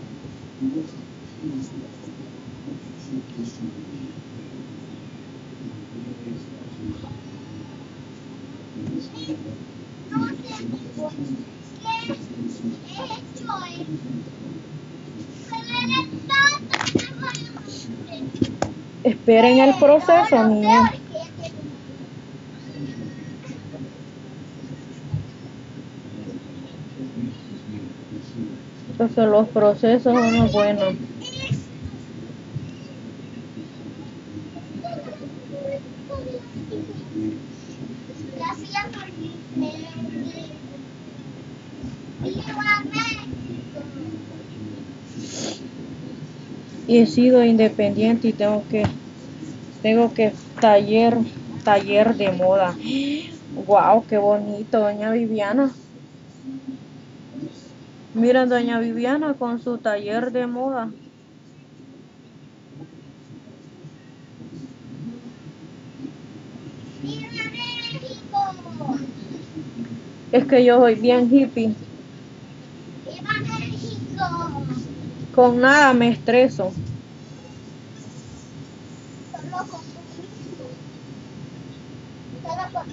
poner 0.57 0.77
el 0.77 0.87
tato 0.87 1.32
Esperen 19.03 19.59
el 19.59 19.75
proceso, 19.75 20.47
niña. 20.47 20.93
Entonces 28.89 29.25
los 29.25 29.49
procesos 29.49 30.13
son 30.13 30.37
los 30.37 30.51
buenos. 30.53 30.95
Gracias 38.37 38.85
por 38.93 39.11
mi 39.17 39.33
He 46.95 47.07
sido 47.07 47.43
independiente 47.43 48.27
y 48.27 48.33
tengo 48.33 48.63
que 48.69 48.83
tengo 49.81 50.13
que 50.13 50.31
taller 50.61 51.17
taller 51.63 52.15
de 52.15 52.31
moda. 52.31 52.75
Wow, 53.65 54.05
qué 54.07 54.19
bonito, 54.19 54.79
doña 54.79 55.11
Viviana. 55.11 55.73
Miren, 58.13 58.47
doña 58.47 58.79
Viviana 58.79 59.33
con 59.33 59.59
su 59.59 59.79
taller 59.79 60.31
de 60.31 60.45
moda. 60.45 60.91
Es 70.31 70.45
que 70.45 70.63
yo 70.63 70.77
soy 70.77 70.93
bien 70.93 71.27
hippie. 71.33 71.73
¡Viva 73.03 73.33
México! 73.57 74.63
Con 75.33 75.59
nada 75.61 75.93
me 75.95 76.09
estreso. 76.09 76.71
Solo 79.31 79.57
con 79.67 79.81
Solo 82.43 82.63
con. 82.71 82.85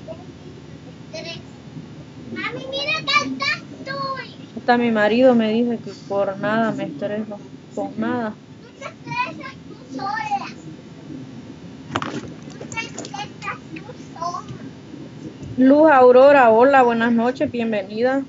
Mami, 2.32 2.64
mira 2.70 2.96
alta 3.20 3.44
estoy. 3.76 4.48
Hasta 4.56 4.78
mi 4.78 4.90
marido 4.90 5.34
me 5.34 5.50
dice 5.52 5.78
que 5.84 5.92
por 6.08 6.38
nada 6.38 6.72
me 6.72 6.84
estreso. 6.84 7.36
Con 7.74 7.92
nada. 7.98 8.34
Tú 8.62 8.68
te 8.78 8.86
estresas 8.86 9.56
tú 9.68 9.74
sola. 9.94 10.46
Tú 12.48 12.58
te 12.58 12.86
estresas 12.86 13.58
tú 13.74 13.84
sola. 14.14 14.70
Luz 15.58 15.90
Aurora, 15.90 16.50
hola, 16.50 16.82
buenas 16.82 17.12
noches, 17.12 17.50
bienvenida. 17.50 18.24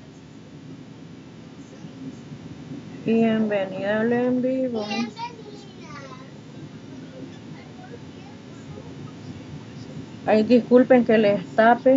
Bienvenida 3.04 4.00
al 4.00 4.12
en 4.12 4.40
vivo. 4.40 4.84
Ay, 10.24 10.42
disculpen 10.42 11.04
que 11.04 11.16
les 11.18 11.48
tape, 11.54 11.94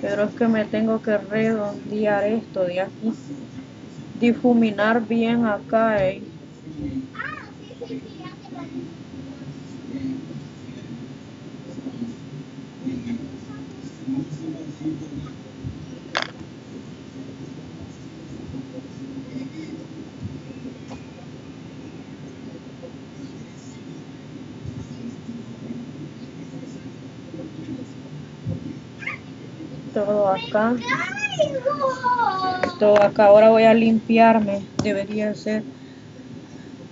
pero 0.00 0.24
es 0.24 0.34
que 0.34 0.48
me 0.48 0.66
tengo 0.66 1.00
que 1.00 1.16
redondear 1.16 2.24
esto 2.24 2.64
de 2.64 2.80
aquí. 2.80 3.18
Difuminar 4.12 5.06
bien 5.06 5.46
acá, 5.46 6.06
eh. 6.08 6.28
Ah, 7.14 7.52
sí, 7.58 7.76
sí, 7.86 8.00
sí, 8.00 8.18
ya 8.18 8.36
te 8.40 8.50
lo 8.52 8.68
Todo 30.04 30.28
acá. 30.28 30.74
Todo 32.80 33.00
acá. 33.00 33.26
Ahora 33.26 33.50
voy 33.50 33.62
a 33.62 33.74
limpiarme. 33.74 34.62
Debería 34.82 35.32
ser. 35.34 35.62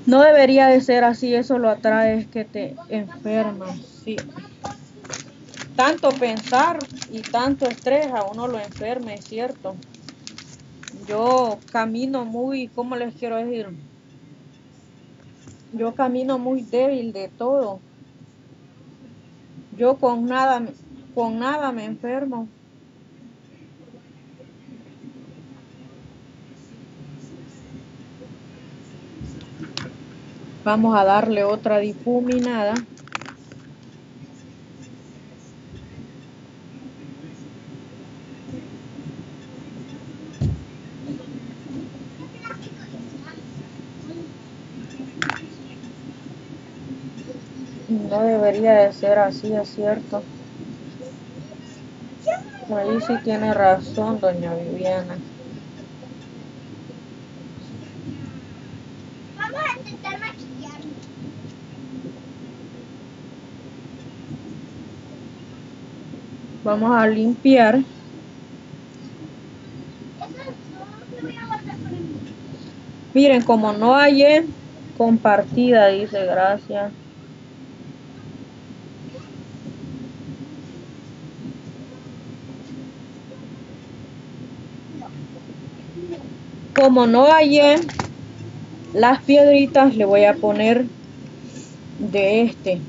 No 0.07 0.23
debería 0.23 0.68
de 0.68 0.81
ser 0.81 1.03
así. 1.03 1.35
Eso 1.35 1.59
lo 1.59 1.70
atrae 1.70 2.18
es 2.18 2.29
que 2.29 2.44
te 2.44 2.77
enfermas. 2.88 3.77
Sí. 4.05 4.16
Tanto 5.75 6.11
pensar 6.11 6.79
y 7.11 7.20
tanto 7.20 7.66
estrés 7.66 8.12
a 8.12 8.23
uno 8.25 8.46
lo 8.46 8.61
enferma, 8.61 9.14
es 9.14 9.25
cierto. 9.25 9.75
Yo 11.09 11.59
camino 11.73 12.25
muy, 12.25 12.68
¿cómo 12.68 12.94
les 12.94 13.14
quiero 13.14 13.37
decir? 13.37 13.68
Yo 15.73 15.94
camino 15.94 16.38
muy 16.38 16.62
débil 16.62 17.12
de 17.12 17.29
todo. 17.29 17.81
Yo 19.77 19.96
con 19.96 20.27
nada, 20.27 20.62
con 21.14 21.38
nada 21.38 21.73
me 21.73 21.87
enfermo. 21.87 22.46
Vamos 30.71 30.97
a 30.97 31.05
darle 31.05 31.43
otra 31.43 31.79
difuminada. 31.81 32.75
No 47.89 48.23
debería 48.23 48.75
de 48.75 48.93
ser 48.93 49.19
así, 49.19 49.53
es 49.53 49.75
cierto. 49.75 50.23
Ahí 52.77 53.01
sí 53.09 53.15
tiene 53.25 53.53
razón, 53.53 54.21
doña 54.21 54.55
Viviana. 54.55 55.19
Vamos 59.37 59.61
a 59.69 59.79
intentar 59.79 60.21
maquillarnos. 60.21 61.09
Vamos 66.71 66.97
a 66.97 67.05
limpiar. 67.05 67.81
Miren, 73.13 73.43
como 73.43 73.73
no 73.73 73.95
hallé 73.95 74.47
compartida, 74.97 75.89
dice 75.89 76.25
gracias. 76.27 76.93
Como 86.77 87.09
no 87.09 87.27
hallé 87.33 87.81
las 88.95 89.25
piedritas, 89.25 89.97
le 89.97 90.05
voy 90.05 90.23
a 90.23 90.35
poner 90.35 90.87
de 91.99 92.43
este. 92.43 92.81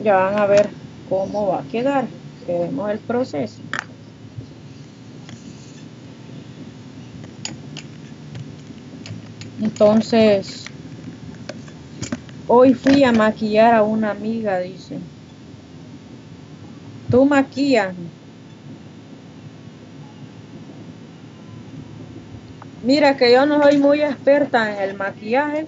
Ya 0.00 0.16
van 0.16 0.38
a 0.38 0.46
ver 0.46 0.70
cómo 1.08 1.48
va 1.48 1.60
a 1.60 1.64
quedar. 1.64 2.06
Que 2.46 2.58
vemos 2.58 2.90
el 2.90 2.98
proceso. 2.98 3.60
Entonces, 9.60 10.64
hoy 12.46 12.74
fui 12.74 13.04
a 13.04 13.12
maquillar 13.12 13.74
a 13.74 13.82
una 13.82 14.10
amiga, 14.10 14.58
dice. 14.60 14.98
¿Tú 17.10 17.24
maquillas? 17.24 17.94
Mira 22.82 23.16
que 23.16 23.32
yo 23.32 23.44
no 23.44 23.60
soy 23.62 23.78
muy 23.78 24.00
experta 24.00 24.72
en 24.72 24.90
el 24.90 24.96
maquillaje, 24.96 25.66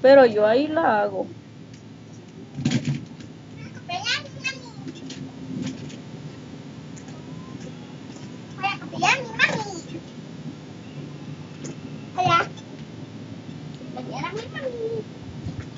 pero 0.00 0.24
yo 0.24 0.46
ahí 0.46 0.66
la 0.68 1.02
hago. 1.02 1.26
Voy 8.56 8.66
a 8.66 8.78
copiar 8.78 9.18
a 9.18 9.22
mi 9.22 9.28
mami. 9.36 9.68
Hola. 12.16 12.48
Copiar 13.94 14.24
a 14.24 14.32
mi 14.32 14.42
mami. 14.54 15.04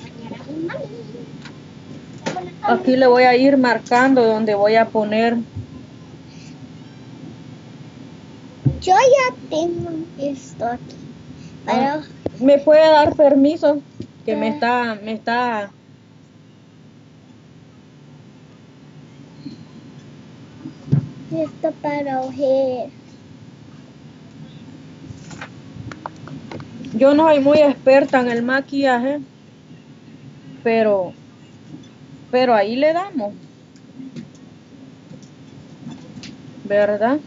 Copiar 0.03 0.33
a 0.33 0.43
mi 0.45 0.55
mami. 0.67 0.87
Aquí 2.83 2.97
le 2.97 3.07
voy 3.07 3.23
a 3.23 3.33
ir 3.37 3.55
marcando 3.55 4.25
donde 4.25 4.55
voy 4.55 4.75
a 4.75 4.83
poner. 4.89 5.37
Yo 8.81 8.93
ya 8.93 9.35
tengo 9.49 9.89
esto 10.19 10.65
aquí. 10.65 10.97
Pero 11.65 12.01
¿Me 12.41 12.57
puede 12.57 12.81
dar 12.81 13.15
permiso? 13.15 13.81
Que 14.25 14.35
me 14.35 14.47
Ah. 14.47 14.49
está, 14.49 14.99
me 15.01 15.13
está. 15.13 15.71
esto 21.31 21.71
para 21.81 22.19
ojer. 22.19 22.89
Yo 26.97 27.13
no 27.13 27.29
soy 27.29 27.39
muy 27.39 27.59
experta 27.59 28.19
en 28.19 28.29
el 28.29 28.43
maquillaje, 28.43 29.21
pero, 30.63 31.13
pero 32.33 32.55
ahí 32.55 32.75
le 32.75 32.91
damos. 32.93 33.35
¿Verdad? 36.67 37.19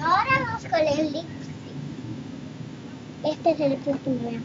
Ahora 0.00 0.24
vamos 0.46 0.64
con 0.66 0.78
el 0.78 1.12
lipstick. 1.12 1.24
Este 3.24 3.50
es 3.50 3.60
el 3.60 3.72
a 3.72 3.76
poner. 3.76 4.40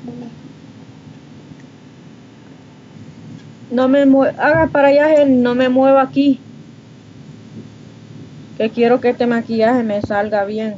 No 3.69 3.87
me 3.87 4.07
mue- 4.07 4.33
haga 4.39 4.65
para 4.65 4.87
allá, 4.87 5.23
no 5.27 5.53
me 5.53 5.69
mueva 5.69 6.01
aquí. 6.01 6.39
Que 8.57 8.71
quiero 8.71 8.99
que 8.99 9.09
este 9.09 9.27
maquillaje 9.27 9.83
me 9.83 10.01
salga 10.01 10.45
bien. 10.45 10.77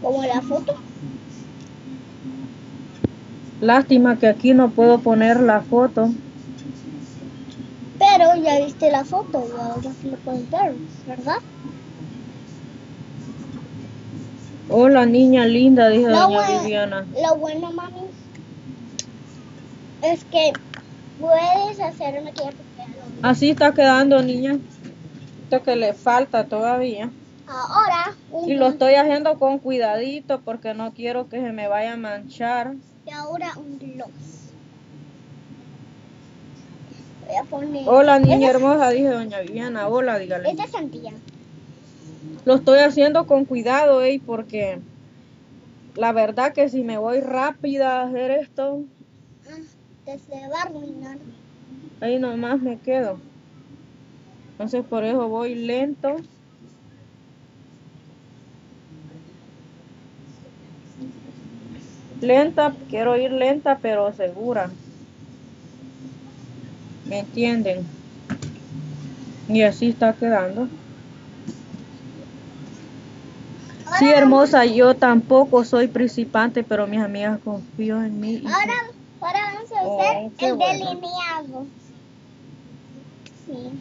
Como 0.00 0.22
la 0.22 0.40
foto. 0.40 0.83
Lástima 3.64 4.18
que 4.18 4.26
aquí 4.26 4.52
no 4.52 4.68
puedo 4.72 4.98
poner 4.98 5.40
la 5.40 5.62
foto. 5.62 6.10
Pero 7.98 8.36
ya 8.36 8.62
viste 8.62 8.90
la 8.90 9.06
foto, 9.06 9.42
y 9.48 9.58
ahora 9.58 9.90
sí 10.02 10.10
lo 10.10 10.16
puedes 10.18 10.50
ver, 10.50 10.74
¿verdad? 11.06 11.38
Hola 14.68 15.06
niña 15.06 15.46
linda, 15.46 15.88
dice 15.88 16.10
Lo, 16.10 16.28
doña 16.28 16.60
Viviana. 16.60 17.06
lo 17.22 17.36
bueno, 17.36 17.72
mami, 17.72 18.02
es 20.02 20.24
que 20.24 20.52
puedes 21.18 21.80
hacer 21.80 22.22
maquillaje 22.22 22.56
Así 23.22 23.50
está 23.50 23.72
quedando 23.72 24.22
niña. 24.22 24.58
Esto 25.44 25.62
que 25.62 25.74
le 25.76 25.94
falta 25.94 26.44
todavía. 26.44 27.10
Ahora, 27.46 28.14
un 28.30 28.46
Y 28.46 28.56
lo 28.56 28.68
estoy 28.68 28.96
haciendo 28.96 29.38
con 29.38 29.58
cuidadito 29.58 30.42
porque 30.42 30.74
no 30.74 30.92
quiero 30.92 31.30
que 31.30 31.40
se 31.40 31.52
me 31.52 31.66
vaya 31.66 31.94
a 31.94 31.96
manchar. 31.96 32.74
Y 33.06 33.10
ahora 33.10 33.52
un 33.56 33.78
gloss. 33.78 34.08
Voy 37.26 37.36
a 37.36 37.44
poner. 37.44 37.82
Hola 37.88 38.18
niña 38.18 38.50
hermosa, 38.50 38.90
dice 38.90 39.08
doña 39.08 39.40
Viviana. 39.40 39.88
Hola, 39.88 40.18
dígale. 40.18 40.50
Esta 40.50 40.64
es 40.64 40.70
Santiago. 40.70 41.16
Lo 42.44 42.56
estoy 42.56 42.80
haciendo 42.80 43.26
con 43.26 43.44
cuidado, 43.46 44.02
ey, 44.02 44.18
porque 44.18 44.78
la 45.96 46.12
verdad 46.12 46.52
que 46.52 46.68
si 46.68 46.82
me 46.82 46.98
voy 46.98 47.20
rápida 47.20 48.00
a 48.00 48.06
hacer 48.06 48.30
esto, 48.30 48.82
Ah, 49.48 49.56
te 50.04 50.18
se 50.18 50.48
va 50.48 50.58
a 50.60 50.62
arruinar. 50.64 51.18
ahí 52.00 52.18
nomás 52.18 52.60
me 52.60 52.78
quedo. 52.78 53.18
Entonces 54.52 54.84
por 54.84 55.04
eso 55.04 55.28
voy 55.28 55.54
lento. 55.54 56.16
Lenta, 62.24 62.74
quiero 62.88 63.16
ir 63.16 63.32
lenta 63.32 63.78
pero 63.80 64.12
segura. 64.14 64.70
¿Me 67.04 67.18
entienden? 67.20 67.86
Y 69.46 69.62
así 69.62 69.90
está 69.90 70.14
quedando. 70.14 70.68
Sí, 73.98 74.10
hermosa, 74.10 74.64
yo 74.64 74.96
tampoco 74.96 75.64
soy 75.64 75.86
principante, 75.88 76.64
pero 76.64 76.86
mis 76.86 77.00
amigas 77.00 77.38
confían 77.44 78.06
en 78.06 78.20
mí. 78.20 78.40
y- 78.42 78.46
Ahora, 78.46 78.74
ahora 79.20 79.38
vamos 79.54 79.72
a 79.72 79.86
Oh, 79.86 80.00
hacer 80.00 80.32
qué 80.38 80.46
el 80.46 80.56
bueno. 80.56 80.72
delineado. 80.72 81.66
Sí. 83.46 83.80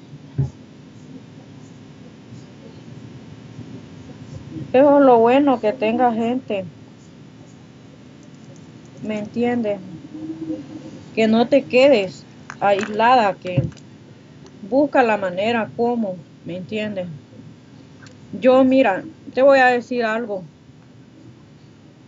Eso 4.74 5.00
es 5.00 5.06
lo 5.06 5.20
bueno 5.20 5.60
que 5.60 5.72
tenga 5.74 6.12
gente. 6.14 6.66
¿Me 9.04 9.20
entiendes? 9.20 9.80
Que 11.14 11.28
no 11.28 11.48
te 11.48 11.66
quedes 11.66 12.26
aislada, 12.60 13.36
que 13.36 13.62
busca 14.62 15.04
la 15.04 15.18
manera 15.18 15.70
como, 15.76 16.18
¿me 16.46 16.58
entiendes? 16.58 17.08
Yo, 18.32 18.64
mira, 18.64 19.04
te 19.34 19.42
voy 19.42 19.60
a 19.60 19.68
decir 19.68 20.04
algo. 20.06 20.46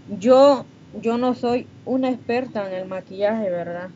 Yo, 0.08 0.66
yo 0.94 1.18
no 1.18 1.34
soy 1.34 1.68
una 1.84 2.10
experta 2.10 2.68
en 2.68 2.74
el 2.74 2.88
maquillaje, 2.88 3.50
¿verdad? 3.50 3.90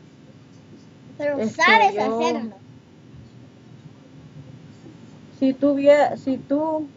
Pero 1.16 1.38
Es 1.38 1.54
sabes 1.54 1.94
yo- 1.94 2.02
hacerlo. 2.02 2.56
Si 5.38 5.54
tú, 5.54 5.78
si 6.16 6.36
tú 6.36 6.90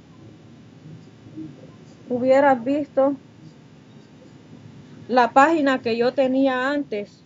hubieras 2.10 2.62
visto 2.64 3.16
la 5.08 5.32
página 5.32 5.82
que 5.82 5.98
yo 5.98 6.14
tenía 6.14 6.70
antes, 6.70 7.24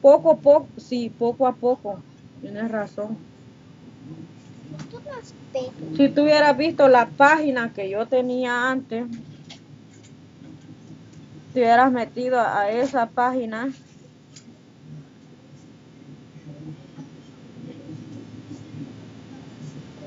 poco 0.00 0.32
a 0.32 0.36
poco, 0.36 0.68
sí, 0.76 1.10
poco 1.10 1.46
a 1.46 1.54
poco, 1.54 2.00
tienes 2.40 2.70
razón. 2.70 3.16
Si 5.96 6.08
tú 6.08 6.22
hubieras 6.22 6.56
visto 6.56 6.88
la 6.88 7.06
página 7.06 7.72
que 7.72 7.90
yo 7.90 8.06
tenía 8.06 8.70
antes, 8.70 9.06
te 11.52 11.60
hubieras 11.60 11.90
metido 11.90 12.40
a 12.40 12.70
esa 12.70 13.06
página. 13.06 13.70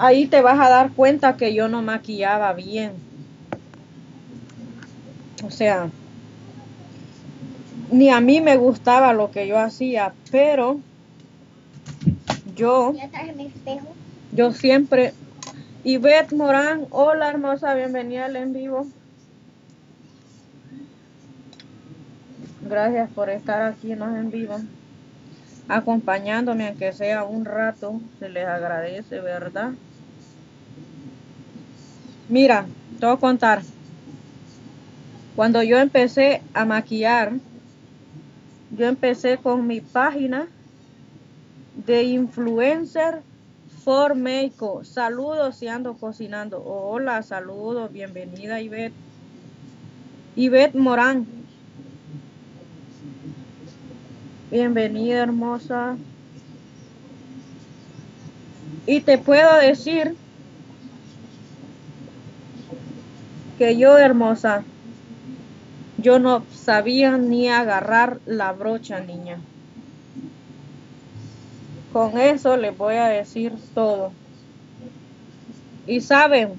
ahí 0.01 0.25
te 0.25 0.41
vas 0.41 0.59
a 0.59 0.67
dar 0.67 0.91
cuenta 0.93 1.37
que 1.37 1.53
yo 1.53 1.67
no 1.67 1.83
maquillaba 1.83 2.53
bien. 2.53 2.93
O 5.43 5.51
sea, 5.51 5.89
ni 7.91 8.09
a 8.09 8.21
mí 8.21 8.41
me 8.41 8.57
gustaba 8.57 9.13
lo 9.13 9.31
que 9.31 9.47
yo 9.47 9.59
hacía, 9.59 10.13
pero 10.31 10.79
yo, 12.55 12.93
yo 14.31 14.53
siempre... 14.53 15.13
Ivette 15.83 16.35
Morán, 16.35 16.85
hola 16.91 17.29
hermosa, 17.29 17.73
bienvenida 17.73 18.25
al 18.25 18.35
en 18.35 18.53
vivo. 18.53 18.85
Gracias 22.61 23.09
por 23.09 23.31
estar 23.31 23.63
aquí 23.63 23.91
en 23.91 23.99
los 23.99 24.09
en 24.09 24.29
vivo, 24.29 24.57
acompañándome, 25.67 26.67
aunque 26.67 26.93
sea 26.93 27.23
un 27.23 27.45
rato, 27.45 27.99
se 28.19 28.29
les 28.29 28.45
agradece, 28.45 29.19
¿verdad? 29.21 29.71
Mira, 32.29 32.67
te 32.99 33.05
voy 33.07 33.15
a 33.15 33.19
contar. 33.19 33.63
Cuando 35.35 35.63
yo 35.63 35.79
empecé 35.79 36.43
a 36.53 36.63
maquillar, 36.65 37.33
yo 38.77 38.87
empecé 38.87 39.37
con 39.37 39.67
mi 39.67 39.81
página 39.81 40.47
de 41.85 42.03
influencer 42.03 43.21
for 43.83 44.15
Mexico. 44.15 44.83
Saludos 44.83 45.57
si 45.57 45.67
ando 45.67 45.95
cocinando. 45.95 46.63
Hola, 46.63 47.21
saludos, 47.23 47.91
bienvenida 47.91 48.61
Ivette. 48.61 48.95
Ivette 50.35 50.75
Morán. 50.75 51.25
Bienvenida 54.49 55.23
hermosa. 55.23 55.97
Y 58.85 59.01
te 59.01 59.17
puedo 59.17 59.57
decir 59.57 60.15
que 63.57 63.77
yo 63.77 63.97
hermosa, 63.97 64.63
yo 66.01 66.19
no 66.19 66.43
sabía 66.53 67.17
ni 67.17 67.49
agarrar 67.49 68.19
la 68.25 68.51
brocha, 68.51 68.99
niña. 68.99 69.37
Con 71.93 72.17
eso 72.17 72.57
les 72.57 72.77
voy 72.77 72.95
a 72.95 73.07
decir 73.07 73.53
todo. 73.73 74.11
Y 75.87 76.01
saben, 76.01 76.53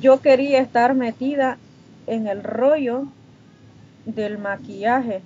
yo 0.00 0.20
quería 0.20 0.60
estar 0.60 0.94
metida 0.94 1.58
en 2.06 2.26
el 2.26 2.42
rollo 2.42 3.06
del 4.04 4.38
maquillaje. 4.38 5.22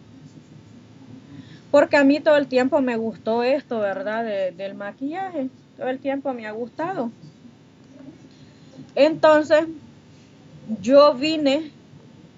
Porque 1.71 1.97
a 1.97 2.05
mí 2.05 2.21
todo 2.21 2.37
el 2.37 2.47
tiempo 2.47 2.81
me 2.81 2.97
gustó 2.97 3.43
esto, 3.43 3.81
¿verdad? 3.81 4.25
De- 4.25 4.53
del 4.53 4.75
maquillaje. 4.75 5.51
Todo 5.77 5.89
el 5.89 5.99
tiempo 5.99 6.33
me 6.33 6.47
ha 6.47 6.53
gustado. 6.53 7.11
Entonces, 8.95 9.67
yo 10.81 11.13
vine 11.15 11.71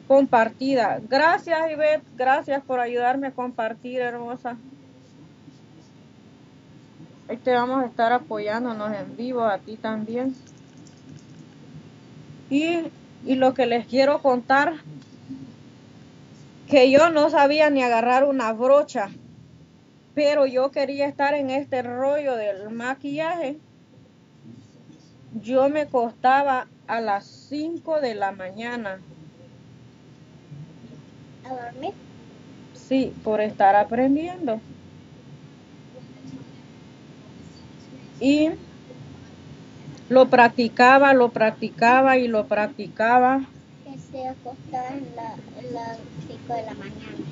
compartida. 0.09 1.01
Gracias, 1.09 1.71
Ivette. 1.71 2.03
Gracias 2.17 2.63
por 2.65 2.81
ayudarme 2.81 3.29
a 3.29 3.33
compartir, 3.33 4.01
hermosa. 4.01 4.57
Ahí 7.29 7.37
te 7.37 7.53
vamos 7.53 7.85
a 7.85 7.87
estar 7.87 8.13
apoyándonos 8.13 8.91
en 8.97 9.17
vivo, 9.17 9.45
a 9.45 9.59
ti 9.59 9.77
también. 9.77 10.35
Y, 12.49 12.91
y 13.27 13.35
lo 13.35 13.53
que 13.53 13.67
les 13.67 13.87
quiero 13.87 14.23
contar, 14.23 14.77
que 16.69 16.91
yo 16.91 17.11
no 17.11 17.29
sabía 17.29 17.69
ni 17.69 17.83
agarrar 17.83 18.25
una 18.25 18.53
brocha, 18.55 19.11
pero 20.15 20.47
yo 20.47 20.71
quería 20.71 21.07
estar 21.07 21.35
en 21.35 21.51
este 21.51 21.83
rollo 21.83 22.35
del 22.35 22.71
maquillaje. 22.71 23.59
Yo 25.43 25.69
me 25.69 25.87
costaba 25.87 26.67
a 26.87 27.03
las 27.03 27.27
5 27.27 28.01
de 28.01 28.15
la 28.15 28.33
mañana, 28.33 29.01
A 31.49 31.55
dormir. 31.55 31.95
sí, 32.75 33.13
por 33.25 33.41
estar 33.41 33.77
aprendiendo. 33.77 34.61
Y 38.21 38.51
lo 40.09 40.29
practicaba, 40.29 41.13
lo 41.15 41.31
practicaba 41.31 42.17
y 42.17 42.29
lo 42.29 42.47
practicaba 42.47 43.41
Que 43.85 43.99
se 43.99 44.27
acostaba 44.29 44.89
en 44.89 45.75
las 45.75 45.99
5 46.27 46.55
de 46.55 46.63
la 46.63 46.75
mañana. 46.75 47.25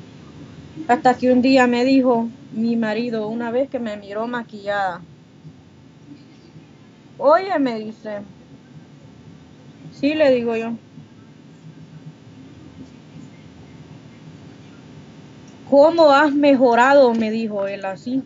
hasta 0.88 1.14
que 1.16 1.32
un 1.32 1.42
día 1.42 1.66
me 1.66 1.84
dijo 1.84 2.28
mi 2.52 2.76
marido, 2.76 3.28
una 3.28 3.50
vez 3.50 3.68
que 3.68 3.78
me 3.78 3.96
miró 3.96 4.26
maquillada, 4.26 5.02
oye, 7.18 7.58
me 7.58 7.78
dice, 7.78 8.20
sí, 9.90 10.14
le 10.14 10.30
digo 10.30 10.56
yo, 10.56 10.72
¿cómo 15.70 16.10
has 16.10 16.32
mejorado? 16.32 17.12
Me 17.14 17.30
dijo 17.30 17.66
él 17.66 17.84
así. 17.84 18.22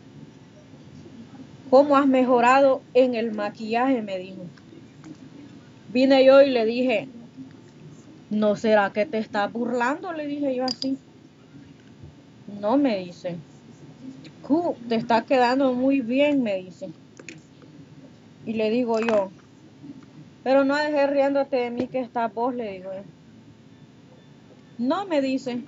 ¿Cómo 1.70 1.96
has 1.96 2.06
mejorado 2.06 2.82
en 2.94 3.14
el 3.14 3.32
maquillaje? 3.32 4.02
Me 4.02 4.18
dijo. 4.18 4.42
Vine 5.92 6.24
yo 6.24 6.42
y 6.42 6.50
le 6.50 6.64
dije, 6.64 7.08
¿no 8.30 8.56
será 8.56 8.92
que 8.92 9.06
te 9.06 9.18
estás 9.18 9.52
burlando? 9.52 10.12
Le 10.12 10.26
dije 10.26 10.54
yo 10.54 10.64
así. 10.64 10.98
No, 12.60 12.76
me 12.76 12.98
dice. 12.98 13.36
"Cu, 14.46 14.74
te 14.88 14.96
está 14.96 15.22
quedando 15.22 15.72
muy 15.72 16.00
bien, 16.00 16.42
me 16.42 16.56
dice. 16.56 16.90
Y 18.44 18.54
le 18.54 18.70
digo 18.70 18.98
yo, 19.00 19.30
pero 20.42 20.64
no 20.64 20.76
dejes 20.76 21.08
riéndote 21.10 21.56
de 21.56 21.70
mí 21.70 21.86
que 21.86 22.00
estás 22.00 22.32
vos, 22.34 22.54
le 22.54 22.72
digo 22.72 22.90
yo. 22.92 23.02
No, 24.78 25.06
me 25.06 25.20
dice, 25.20 25.62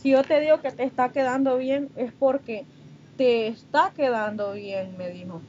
si 0.00 0.12
yo 0.12 0.22
te 0.22 0.40
digo 0.40 0.60
que 0.62 0.70
te 0.70 0.84
está 0.84 1.10
quedando 1.10 1.58
bien 1.58 1.90
es 1.94 2.12
porque 2.14 2.66
te 3.16 3.48
está 3.48 3.92
quedando 3.94 4.52
bien, 4.52 4.96
me 4.96 5.10
dijo. 5.10 5.42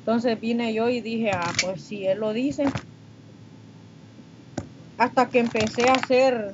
Entonces 0.00 0.38
vine 0.38 0.74
yo 0.74 0.90
y 0.90 1.00
dije, 1.00 1.30
ah, 1.32 1.52
pues 1.62 1.84
si 1.84 2.06
él 2.06 2.18
lo 2.18 2.34
dice. 2.34 2.64
Hasta 4.98 5.26
que 5.28 5.38
empecé 5.38 5.88
a 5.88 5.94
hacer 5.94 6.52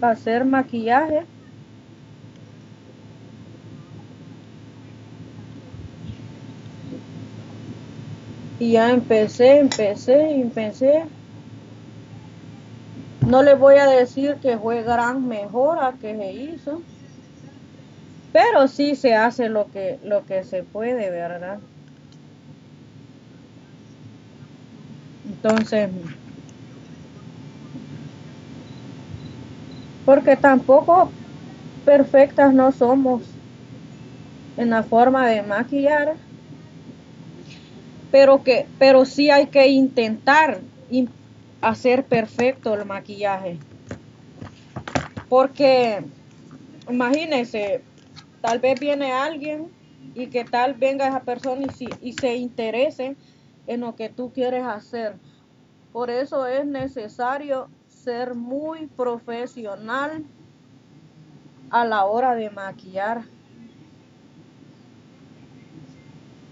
a 0.00 0.10
hacer 0.10 0.44
maquillaje. 0.44 1.26
Y 8.60 8.72
ya 8.72 8.90
empecé, 8.92 9.58
empecé, 9.58 10.30
empecé. 10.30 11.17
No 13.20 13.42
le 13.44 13.54
voy 13.54 13.76
a 13.76 13.86
decir 13.86 14.38
que 14.40 14.58
fue 14.58 14.82
gran 14.82 15.24
mejora 15.28 15.98
que 16.00 16.16
se 16.16 16.32
hizo, 16.32 16.84
pero 18.32 18.68
sí 18.68 18.96
se 18.96 19.14
hace 19.14 19.48
lo 19.50 19.70
que, 19.70 19.98
lo 20.02 20.24
que 20.24 20.42
se 20.42 20.62
puede, 20.64 21.10
¿verdad? 21.10 21.60
Entonces, 25.24 25.90
porque 30.04 30.36
tampoco 30.36 31.12
perfectas 31.84 32.52
no 32.54 32.72
somos 32.72 33.40
en 34.56 34.68
la 34.68 34.82
forma 34.82 35.26
de 35.26 35.42
maquillar, 35.42 36.18
pero 38.10 38.42
que, 38.42 38.68
pero 38.78 39.04
sí 39.04 39.30
hay 39.30 39.48
que 39.48 39.68
intentar 39.68 40.62
in- 40.88 41.17
hacer 41.60 42.06
perfecto 42.06 42.74
el 42.74 42.84
maquillaje, 42.84 43.58
porque 45.28 46.02
imagínense, 46.88 47.84
tal 48.40 48.58
vez 48.60 48.78
viene 48.78 49.12
alguien 49.12 49.70
y 50.14 50.28
que 50.28 50.44
tal 50.44 50.74
venga 50.74 51.08
esa 51.08 51.22
persona 51.24 51.62
y, 51.64 51.70
si- 51.70 51.96
y 52.00 52.12
se 52.14 52.36
interese 52.36 53.16
en 53.66 53.80
lo 53.80 53.94
que 53.94 54.08
tú 54.08 54.32
quieres 54.32 54.64
hacer. 54.64 55.18
Por 55.92 56.10
eso 56.10 56.46
es 56.46 56.66
necesario 56.66 57.68
ser 57.86 58.34
muy 58.34 58.86
profesional 58.86 60.24
a 61.70 61.84
la 61.84 62.04
hora 62.06 62.34
de 62.34 62.50
maquillar. 62.50 63.24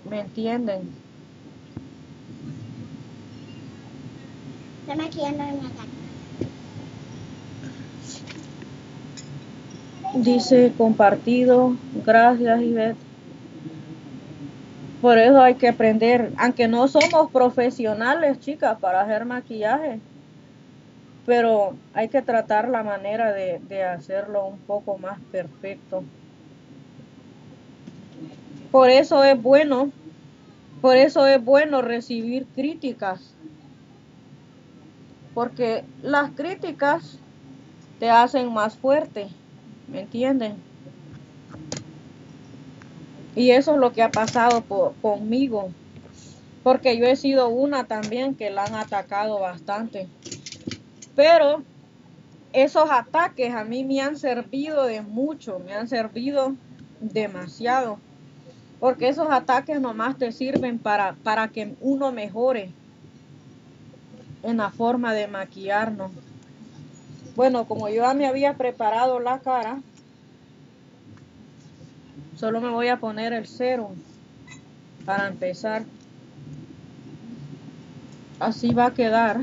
¿Me 0.08 0.20
entienden? 0.20 1.05
Estoy 4.86 5.04
maquillando 5.04 5.42
en 5.42 5.56
la 5.56 5.70
cara. 5.70 5.88
Dice 10.14 10.72
compartido. 10.78 11.76
Gracias, 12.04 12.62
Ivette. 12.62 12.96
Por 15.02 15.18
eso 15.18 15.42
hay 15.42 15.56
que 15.56 15.68
aprender, 15.68 16.30
aunque 16.38 16.68
no 16.68 16.86
somos 16.86 17.32
profesionales, 17.32 18.38
chicas, 18.38 18.78
para 18.78 19.00
hacer 19.00 19.24
maquillaje, 19.24 19.98
pero 21.26 21.74
hay 21.92 22.08
que 22.08 22.22
tratar 22.22 22.68
la 22.68 22.84
manera 22.84 23.32
de, 23.32 23.60
de 23.68 23.82
hacerlo 23.82 24.46
un 24.46 24.58
poco 24.58 24.98
más 24.98 25.18
perfecto. 25.32 26.04
Por 28.70 28.88
eso 28.88 29.24
es 29.24 29.40
bueno, 29.40 29.90
por 30.80 30.96
eso 30.96 31.26
es 31.26 31.44
bueno 31.44 31.82
recibir 31.82 32.46
críticas. 32.54 33.35
Porque 35.36 35.84
las 36.00 36.30
críticas 36.30 37.18
te 38.00 38.08
hacen 38.08 38.50
más 38.54 38.74
fuerte, 38.74 39.28
¿me 39.86 40.00
entienden? 40.00 40.56
Y 43.34 43.50
eso 43.50 43.74
es 43.74 43.78
lo 43.78 43.92
que 43.92 44.02
ha 44.02 44.10
pasado 44.10 44.64
conmigo. 45.02 45.68
Porque 46.62 46.96
yo 46.96 47.04
he 47.04 47.16
sido 47.16 47.50
una 47.50 47.84
también 47.84 48.34
que 48.34 48.48
la 48.48 48.64
han 48.64 48.76
atacado 48.76 49.38
bastante. 49.38 50.08
Pero 51.14 51.62
esos 52.54 52.90
ataques 52.90 53.52
a 53.52 53.62
mí 53.62 53.84
me 53.84 54.00
han 54.00 54.16
servido 54.16 54.84
de 54.84 55.02
mucho, 55.02 55.58
me 55.58 55.74
han 55.74 55.86
servido 55.86 56.54
demasiado. 56.98 57.98
Porque 58.80 59.08
esos 59.08 59.28
ataques 59.30 59.82
nomás 59.82 60.16
te 60.16 60.32
sirven 60.32 60.78
para, 60.78 61.14
para 61.22 61.48
que 61.48 61.74
uno 61.82 62.10
mejore 62.10 62.72
en 64.46 64.58
la 64.58 64.70
forma 64.70 65.12
de 65.12 65.26
maquillarnos. 65.26 66.12
Bueno, 67.34 67.66
como 67.66 67.88
yo 67.88 68.02
ya 68.02 68.14
me 68.14 68.28
había 68.28 68.54
preparado 68.54 69.18
la 69.18 69.40
cara, 69.40 69.80
solo 72.36 72.60
me 72.60 72.70
voy 72.70 72.88
a 72.88 72.98
poner 72.98 73.32
el 73.32 73.48
cero 73.48 73.90
para 75.04 75.26
empezar. 75.26 75.84
Así 78.38 78.72
va 78.72 78.86
a 78.86 78.94
quedar 78.94 79.40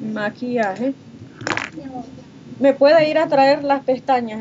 maquillaje. 0.00 0.94
¿Me 2.58 2.72
puede 2.72 3.10
ir 3.10 3.18
a 3.18 3.28
traer 3.28 3.62
las 3.62 3.84
pestañas? 3.84 4.40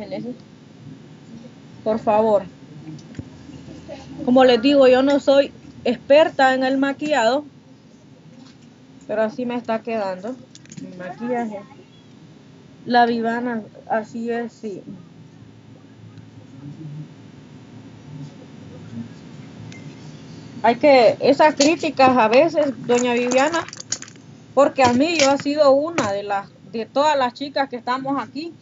Por 1.84 2.00
favor. 2.00 2.44
Como 4.24 4.46
les 4.46 4.62
digo, 4.62 4.88
yo 4.88 5.04
no 5.04 5.20
soy 5.20 5.52
experta 5.84 6.54
en 6.54 6.64
el 6.64 6.78
maquillado, 6.78 7.44
pero 9.08 9.24
así 9.24 9.46
me 9.46 9.56
está 9.56 9.82
quedando 9.82 10.36
mi 10.82 10.96
maquillaje. 10.98 11.60
La 12.86 13.06
vivana, 13.06 13.64
así 13.90 14.30
es, 14.30 14.52
sí. 14.52 14.84
Hay 20.62 20.76
que, 20.76 21.18
esas 21.20 21.56
críticas 21.56 22.18
a 22.18 22.28
veces, 22.28 22.74
doña 22.88 23.14
Viviana, 23.14 23.66
porque 24.54 24.84
a 24.84 24.94
mí 24.94 25.18
yo 25.20 25.32
he 25.32 25.38
sido 25.38 25.72
una 25.72 26.12
de 26.12 26.24
las 26.24 26.50
de 26.72 26.86
todas 26.86 27.18
las 27.18 27.34
chicas 27.34 27.70
que 27.70 27.76
estamos 27.76 28.22
aquí. 28.22 28.54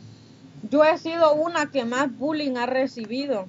Yo 0.69 0.83
he 0.83 0.97
sido 0.97 1.33
una 1.33 1.71
que 1.71 1.85
más 1.85 2.15
bullying 2.15 2.57
ha 2.57 2.65
recibido. 2.65 3.45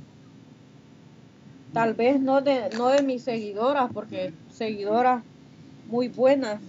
Tal 1.73 1.95
vez 1.95 2.21
no 2.21 2.41
de 2.43 2.71
no 2.77 2.89
de 2.89 3.03
mis 3.03 3.25
seguidoras, 3.25 3.91
porque 3.93 4.33
seguidoras 4.51 5.23
muy 5.89 6.09
buenas 6.09 6.61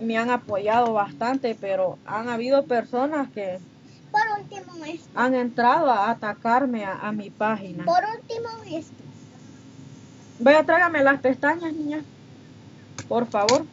me 0.00 0.16
han 0.16 0.30
apoyado 0.30 0.92
bastante, 0.92 1.56
pero 1.60 1.98
han 2.06 2.28
habido 2.28 2.64
personas 2.64 3.30
que 3.30 3.58
por 4.10 4.40
último 4.40 4.72
han 5.14 5.34
entrado 5.34 5.90
a 5.90 6.10
atacarme 6.10 6.84
a, 6.84 7.12
mi 7.12 7.30
página. 7.30 7.84
Por 7.84 8.02
último 8.04 8.48
esto. 8.70 9.04
Vaya, 10.40 10.64
tráigame 10.64 11.02
las 11.02 11.20
pestañas, 11.20 11.72
niña. 11.72 12.02
Por 13.08 13.26
favor. 13.26 13.66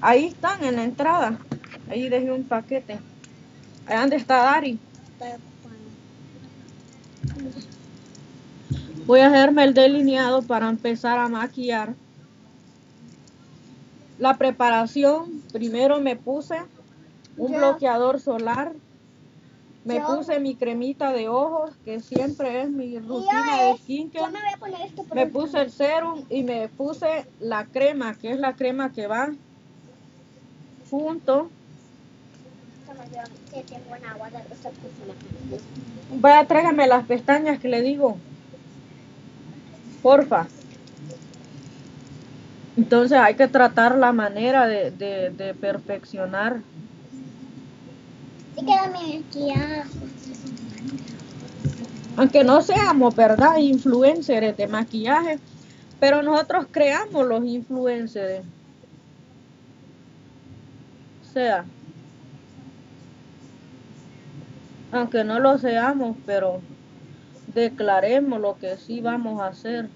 Ahí 0.00 0.26
están 0.26 0.62
en 0.64 0.76
la 0.76 0.84
entrada. 0.84 1.38
Ahí 1.90 2.08
dejé 2.08 2.30
un 2.30 2.44
paquete. 2.44 2.98
Ahí 3.86 3.98
donde 3.98 4.16
está 4.16 4.36
Dari. 4.36 4.78
Voy 9.06 9.20
a 9.20 9.26
hacerme 9.26 9.64
el 9.64 9.74
delineado 9.74 10.42
para 10.42 10.68
empezar 10.68 11.18
a 11.18 11.28
maquillar. 11.28 11.94
La 14.22 14.34
preparación, 14.34 15.42
primero 15.52 16.00
me 16.00 16.14
puse 16.14 16.54
un 17.36 17.56
bloqueador 17.56 18.20
solar. 18.20 18.72
Me 19.84 20.00
puse 20.00 20.38
mi 20.38 20.54
cremita 20.54 21.10
de 21.10 21.28
ojos, 21.28 21.72
que 21.84 21.98
siempre 21.98 22.62
es 22.62 22.70
mi 22.70 23.00
rutina 23.00 23.62
de 23.64 23.78
skincare. 23.78 24.32
Me, 24.32 25.24
me 25.24 25.26
puse 25.26 25.60
el 25.60 25.72
serum 25.72 26.24
y 26.30 26.44
me 26.44 26.68
puse 26.68 27.26
la 27.40 27.66
crema, 27.66 28.14
que 28.14 28.30
es 28.30 28.38
la 28.38 28.54
crema 28.54 28.92
que 28.92 29.08
va 29.08 29.32
junto. 30.88 31.50
Vaya, 36.20 36.46
tráigame 36.46 36.86
las 36.86 37.04
pestañas 37.06 37.58
que 37.58 37.66
le 37.66 37.82
digo. 37.82 38.18
Porfa. 40.00 40.46
Entonces 42.76 43.18
hay 43.18 43.34
que 43.34 43.48
tratar 43.48 43.96
la 43.96 44.12
manera 44.12 44.66
de, 44.66 44.90
de, 44.90 45.54
perfeccionar. 45.54 46.60
Aunque 52.16 52.44
no 52.44 52.62
seamos, 52.62 53.14
¿verdad? 53.14 53.56
Influencers 53.58 54.56
de 54.56 54.66
maquillaje, 54.66 55.38
pero 56.00 56.22
nosotros 56.22 56.66
creamos 56.70 57.26
los 57.26 57.44
influencers 57.44 58.44
sea. 61.32 61.64
Aunque 64.92 65.24
no 65.24 65.40
lo 65.40 65.58
seamos, 65.58 66.16
pero 66.26 66.60
declaremos 67.54 68.40
lo 68.40 68.58
que 68.58 68.76
sí 68.76 69.00
vamos 69.00 69.40
a 69.40 69.46
hacer. 69.46 69.88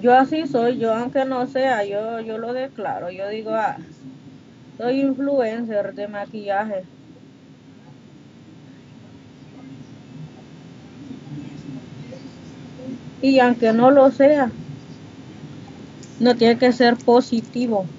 Yo 0.00 0.14
así 0.14 0.46
soy, 0.46 0.78
yo 0.78 0.94
aunque 0.94 1.24
no 1.24 1.46
sea, 1.46 1.84
yo, 1.84 2.20
yo 2.20 2.38
lo 2.38 2.52
declaro. 2.52 3.10
Yo 3.10 3.28
digo, 3.28 3.50
ah, 3.54 3.76
soy 4.76 5.00
influencer 5.00 5.94
de 5.94 6.08
maquillaje. 6.08 6.88
Y 13.22 13.38
aunque 13.40 13.72
no 13.72 13.90
lo 13.90 14.10
sea, 14.10 14.52
no 16.20 16.34
tiene 16.36 16.58
que 16.58 16.72
ser 16.72 16.96
positivo. 17.04 17.95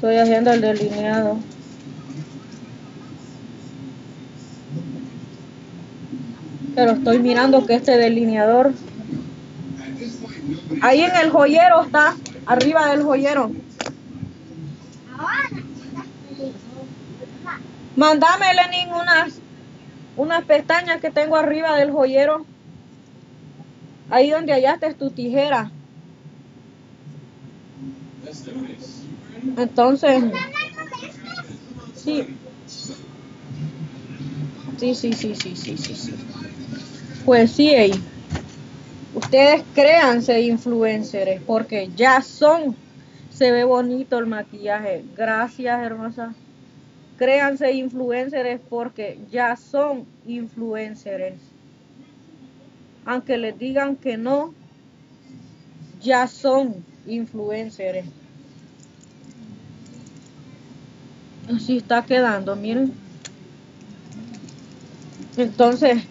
Estoy 0.00 0.16
haciendo 0.16 0.50
el 0.50 0.62
delineado. 0.62 1.36
Pero 6.74 6.92
estoy 6.92 7.18
mirando 7.18 7.66
que 7.66 7.74
este 7.74 7.98
delineador 7.98 8.72
Ahí 10.80 11.02
en 11.02 11.14
el 11.16 11.28
joyero 11.28 11.82
está, 11.82 12.16
arriba 12.46 12.86
del 12.90 13.02
joyero. 13.02 13.50
Mandame, 17.94 18.46
Lenin, 18.54 18.94
unas, 18.94 19.34
unas 20.16 20.44
pestañas 20.44 21.02
que 21.02 21.10
tengo 21.10 21.36
arriba 21.36 21.76
del 21.76 21.90
joyero. 21.90 22.46
Ahí 24.08 24.30
donde 24.30 24.54
hallaste 24.54 24.94
tu 24.94 25.10
tijera. 25.10 25.70
Entonces, 29.56 30.22
sí. 31.94 32.36
Sí, 34.78 34.94
sí, 34.94 35.12
sí, 35.12 35.34
sí, 35.34 35.54
sí, 35.56 35.76
sí, 35.76 35.94
sí. 35.94 36.14
Pues 37.24 37.52
sí. 37.52 37.90
Ustedes 39.14 39.62
créanse 39.74 40.40
influencers 40.40 41.42
porque 41.42 41.90
ya 41.94 42.22
son. 42.22 42.76
Se 43.30 43.52
ve 43.52 43.64
bonito 43.64 44.18
el 44.18 44.26
maquillaje. 44.26 45.04
Gracias, 45.16 45.82
hermosa. 45.82 46.34
Créanse 47.18 47.72
influencers 47.72 48.60
porque 48.68 49.18
ya 49.30 49.56
son 49.56 50.06
influencers. 50.26 51.40
Aunque 53.04 53.36
les 53.36 53.58
digan 53.58 53.96
que 53.96 54.16
no, 54.16 54.54
ya 56.00 56.26
son 56.26 56.84
influencers. 57.06 58.06
Así 61.54 61.78
está 61.78 62.02
quedando, 62.04 62.54
miren. 62.56 62.92
Entonces, 65.36 66.02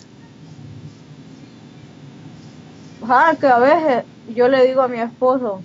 Ah, 3.02 3.36
que 3.40 3.48
a 3.48 3.58
veces 3.60 4.06
yo 4.36 4.48
le 4.48 4.68
digo 4.68 4.82
a 4.82 4.88
mi 4.88 5.00
esposo, 5.00 5.62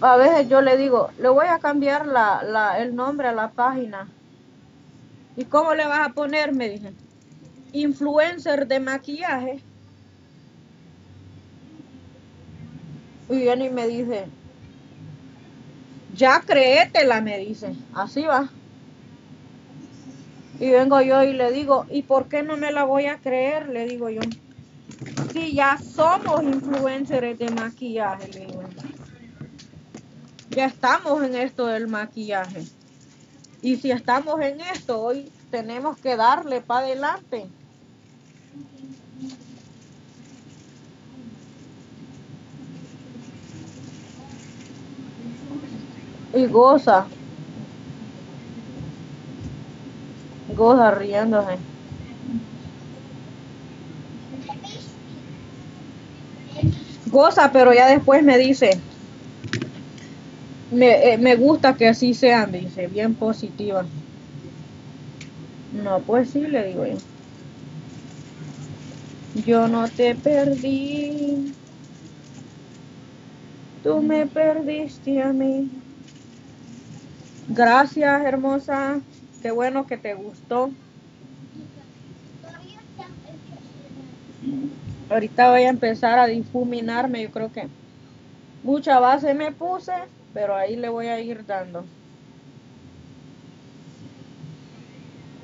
A 0.00 0.16
veces 0.16 0.48
yo 0.48 0.60
le 0.60 0.76
digo, 0.76 1.10
le 1.18 1.28
voy 1.30 1.46
a 1.46 1.58
cambiar 1.58 2.06
la, 2.06 2.42
la, 2.42 2.78
el 2.78 2.94
nombre 2.94 3.28
a 3.28 3.32
la 3.32 3.50
página. 3.50 4.06
¿Y 5.36 5.44
cómo 5.46 5.74
le 5.74 5.86
vas 5.86 6.08
a 6.08 6.12
poner? 6.12 6.54
Me 6.54 6.68
dije. 6.68 6.92
Influencer 7.72 8.66
de 8.66 8.78
maquillaje. 8.78 9.64
Y 13.30 13.36
viene 13.36 13.66
y 13.66 13.70
me 13.70 13.86
dice, 13.88 14.26
ya 16.16 16.40
créetela, 16.40 17.20
me 17.20 17.38
dice. 17.38 17.74
Así 17.94 18.22
va. 18.22 18.48
Y 20.58 20.70
vengo 20.70 21.00
yo 21.02 21.22
y 21.22 21.34
le 21.34 21.52
digo, 21.52 21.86
¿y 21.90 22.02
por 22.02 22.28
qué 22.28 22.42
no 22.42 22.56
me 22.56 22.72
la 22.72 22.84
voy 22.84 23.06
a 23.06 23.18
creer? 23.18 23.68
Le 23.68 23.86
digo 23.86 24.08
yo. 24.08 24.22
Si 25.32 25.52
ya 25.52 25.76
somos 25.78 26.42
influencers 26.42 27.38
de 27.38 27.50
maquillaje, 27.50 28.28
le 28.28 28.46
digo. 28.46 28.62
Ya 30.50 30.66
estamos 30.66 31.22
en 31.22 31.34
esto 31.34 31.66
del 31.66 31.88
maquillaje. 31.88 32.64
Y 33.60 33.76
si 33.76 33.90
estamos 33.90 34.40
en 34.40 34.60
esto, 34.60 35.00
hoy 35.00 35.30
tenemos 35.50 35.98
que 35.98 36.16
darle 36.16 36.62
para 36.62 36.86
adelante. 36.86 37.46
Y 46.32 46.46
goza. 46.46 47.08
Goza 50.48 50.90
riéndose. 50.90 51.58
Goza, 57.06 57.50
pero 57.52 57.72
ya 57.72 57.88
después 57.88 58.22
me 58.22 58.36
dice, 58.38 58.70
me, 60.70 61.12
eh, 61.12 61.18
me 61.18 61.36
gusta 61.36 61.74
que 61.76 61.88
así 61.88 62.14
sean, 62.14 62.52
dice, 62.52 62.86
bien 62.88 63.14
positiva. 63.14 63.86
No, 65.72 66.02
pues 66.02 66.30
sí, 66.30 66.40
le 66.40 66.64
digo 66.66 66.86
yo. 66.86 66.96
Yo 69.34 69.68
no 69.68 69.88
te 69.88 70.14
perdí. 70.14 71.54
Tú 73.82 74.02
me 74.02 74.26
perdiste 74.26 75.20
a 75.20 75.32
mí. 75.32 75.85
Gracias, 77.48 78.24
hermosa. 78.24 79.00
Qué 79.40 79.52
bueno 79.52 79.86
que 79.86 79.96
te 79.96 80.14
gustó. 80.14 80.70
Ahorita 85.08 85.50
voy 85.50 85.62
a 85.62 85.68
empezar 85.68 86.18
a 86.18 86.26
difuminarme. 86.26 87.22
Yo 87.22 87.30
creo 87.30 87.52
que 87.52 87.68
mucha 88.64 88.98
base 88.98 89.32
me 89.34 89.52
puse, 89.52 89.92
pero 90.34 90.56
ahí 90.56 90.74
le 90.74 90.88
voy 90.88 91.06
a 91.06 91.20
ir 91.20 91.46
dando. 91.46 91.84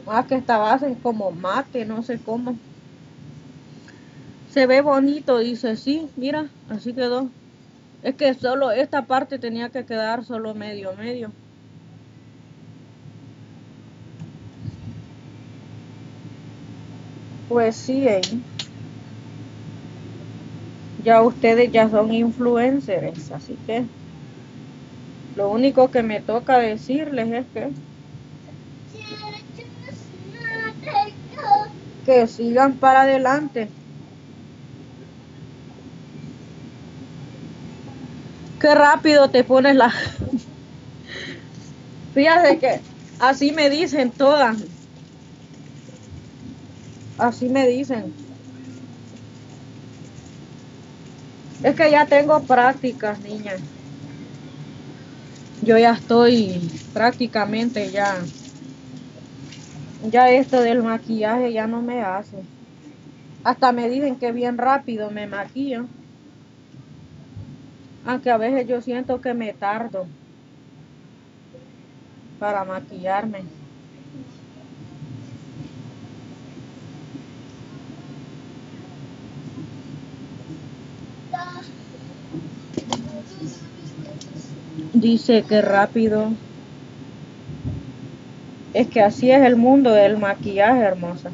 Más 0.05 0.27
que 0.27 0.35
esta 0.35 0.59
base 0.59 0.91
es 0.91 0.99
como 0.99 1.31
mate, 1.31 1.85
no 1.85 2.03
sé 2.03 2.19
cómo. 2.19 2.57
Se 4.51 4.67
ve 4.67 4.81
bonito, 4.81 5.39
dice, 5.39 5.77
sí, 5.77 6.11
mira, 6.17 6.49
así 6.69 6.93
quedó. 6.93 7.29
Es 8.03 8.17
que 8.17 8.35
solo 8.35 8.73
esta 8.73 9.03
parte 9.03 9.39
tenía 9.39 9.71
que 9.71 9.87
quedar 9.87 10.25
solo 10.25 10.55
medio, 10.55 10.93
medio. 10.95 11.31
Pues 17.53 17.77
sí, 17.77 18.09
eh. 18.09 18.23
ya 21.05 21.21
ustedes 21.21 21.71
ya 21.71 21.87
son 21.91 22.15
influencers, 22.15 23.31
así 23.31 23.59
que 23.67 23.85
lo 25.37 25.51
único 25.51 25.91
que 25.91 26.03
me 26.03 26.21
toca 26.21 26.59
decirles 26.59 27.31
es 27.31 27.47
que 27.53 27.69
que 32.07 32.27
sigan 32.27 32.79
para 32.79 33.03
adelante. 33.03 33.69
Qué 38.59 38.75
rápido 38.75 39.29
te 39.29 39.45
pones 39.45 39.77
la... 39.77 39.93
Fíjate 42.15 42.59
que 42.59 42.81
así 43.21 43.53
me 43.53 43.69
dicen 43.69 44.11
todas. 44.11 44.82
Así 47.23 47.49
me 47.49 47.69
dicen. 47.69 48.13
Es 51.63 51.77
que 51.77 51.89
ya 51.89 52.05
tengo 52.09 52.43
prácticas, 52.43 53.21
niña. 53.21 53.59
Yo 55.63 55.79
ya 55.79 55.93
estoy 55.93 56.69
prácticamente 56.93 57.93
ya. 57.93 58.27
Ya 60.11 60.31
esto 60.31 60.63
del 60.63 60.83
maquillaje 60.83 61.53
ya 61.53 61.69
no 61.69 61.81
me 61.81 62.03
hace. 62.03 62.39
Hasta 63.45 63.71
me 63.71 63.89
dicen 63.89 64.17
que 64.17 64.33
bien 64.33 64.59
rápido 64.59 65.09
me 65.13 65.29
maquillo. 65.29 65.87
Aunque 68.05 68.33
a 68.33 68.37
veces 68.37 68.67
yo 68.67 68.83
siento 68.83 69.21
que 69.21 69.33
me 69.33 69.53
tardo 69.53 70.09
para 72.41 72.65
maquillarme. 72.65 73.62
Dice 84.95 85.43
que 85.49 85.63
rápido. 85.63 86.33
Es 88.75 88.89
que 88.89 89.01
así 89.01 89.31
es 89.31 89.43
el 89.43 89.57
mundo 89.57 89.91
del 89.91 90.17
maquillaje, 90.17 90.81
hermosa. 90.81 91.31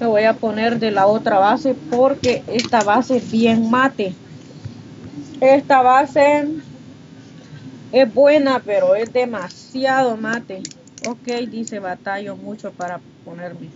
Me 0.00 0.06
voy 0.06 0.24
a 0.24 0.34
poner 0.34 0.78
de 0.78 0.90
la 0.90 1.06
otra 1.06 1.38
base 1.38 1.74
porque 1.90 2.44
esta 2.46 2.82
base 2.84 3.16
es 3.16 3.30
bien 3.32 3.70
mate. 3.70 4.14
Esta 5.40 5.82
base 5.82 6.46
es 7.94 8.12
buena, 8.12 8.58
pero 8.58 8.96
es 8.96 9.12
demasiado 9.12 10.16
mate. 10.16 10.62
Ok, 11.06 11.28
dice 11.48 11.78
batallo 11.78 12.34
mucho 12.34 12.72
para 12.72 13.00
ponerme. 13.24 13.68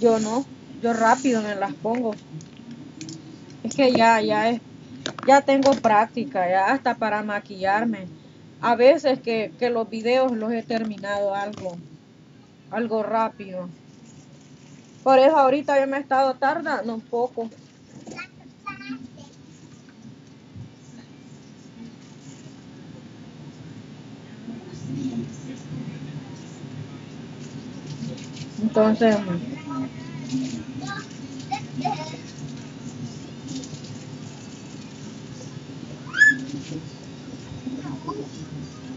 Yo 0.00 0.18
no, 0.18 0.46
yo 0.82 0.94
rápido 0.94 1.42
me 1.42 1.54
las 1.54 1.74
pongo. 1.74 2.14
Es 3.62 3.74
que 3.74 3.92
ya, 3.92 4.22
ya 4.22 4.48
es, 4.48 4.62
ya 5.26 5.42
tengo 5.42 5.72
práctica, 5.72 6.48
ya 6.48 6.68
hasta 6.68 6.94
para 6.94 7.22
maquillarme. 7.22 8.06
A 8.62 8.76
veces 8.76 9.20
que, 9.20 9.52
que 9.58 9.68
los 9.68 9.90
videos 9.90 10.32
los 10.32 10.50
he 10.50 10.62
terminado 10.62 11.34
algo, 11.34 11.76
algo 12.70 13.02
rápido. 13.02 13.68
Por 15.02 15.18
eso 15.18 15.36
ahorita 15.36 15.78
yo 15.78 15.86
me 15.86 15.98
he 15.98 16.00
estado 16.00 16.32
tardando 16.36 16.94
un 16.94 17.02
poco. 17.02 17.50
Entonces, 28.62 29.16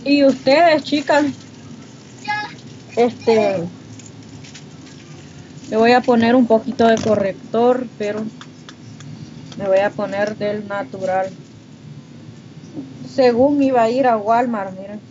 y 0.04 0.24
ustedes, 0.24 0.84
chicas, 0.84 1.26
este, 2.96 3.68
le 5.70 5.78
voy 5.78 5.92
a 5.92 6.02
poner 6.02 6.36
un 6.36 6.48
poquito 6.48 6.88
de 6.88 6.96
corrector, 6.96 7.88
pero 7.98 8.24
me 9.58 9.68
voy 9.68 9.80
a 9.80 9.90
poner 9.90 10.38
del 10.38 10.68
natural. 10.68 11.30
Según 13.06 13.62
iba 13.62 13.84
a 13.84 13.90
ir 13.90 14.08
a 14.08 14.18
Walmart, 14.18 14.78
miren, 14.78 15.02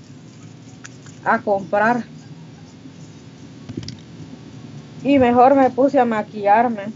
a 1.27 1.41
comprar. 1.41 2.05
Y 5.03 5.19
mejor 5.19 5.55
me 5.55 5.71
puse 5.71 5.99
a 5.99 6.05
maquillarme. 6.05 6.87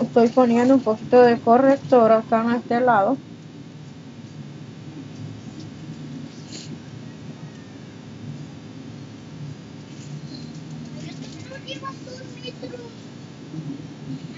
Estoy 0.00 0.28
poniendo 0.28 0.74
un 0.74 0.80
poquito 0.80 1.22
de 1.22 1.38
corrector 1.38 2.12
acá 2.12 2.42
en 2.42 2.50
este 2.56 2.80
lado. 2.80 3.16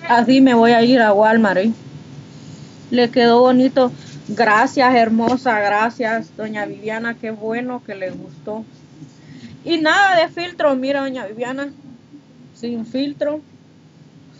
Así 0.08 0.40
me 0.40 0.54
voy 0.54 0.72
a 0.72 0.82
ir 0.82 1.00
a 1.00 1.12
Walmart. 1.12 1.58
¿eh? 1.58 1.72
Le 2.90 3.10
quedó 3.10 3.40
bonito. 3.40 3.92
Gracias, 4.30 4.94
hermosa, 4.94 5.58
gracias, 5.58 6.36
doña 6.36 6.66
Viviana, 6.66 7.16
qué 7.18 7.30
bueno 7.30 7.82
que 7.82 7.94
le 7.94 8.10
gustó. 8.10 8.62
Y 9.64 9.78
nada 9.78 10.20
de 10.20 10.28
filtro, 10.28 10.76
mira, 10.76 11.00
doña 11.00 11.26
Viviana, 11.26 11.72
sin 12.52 12.84
filtro, 12.84 13.40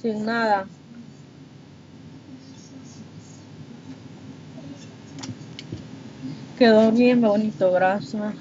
sin 0.03 0.27
nada. 0.27 0.67
Quedó 6.59 6.93
bien 6.93 7.23
bonito, 7.23 7.73
gracias. 7.73 8.35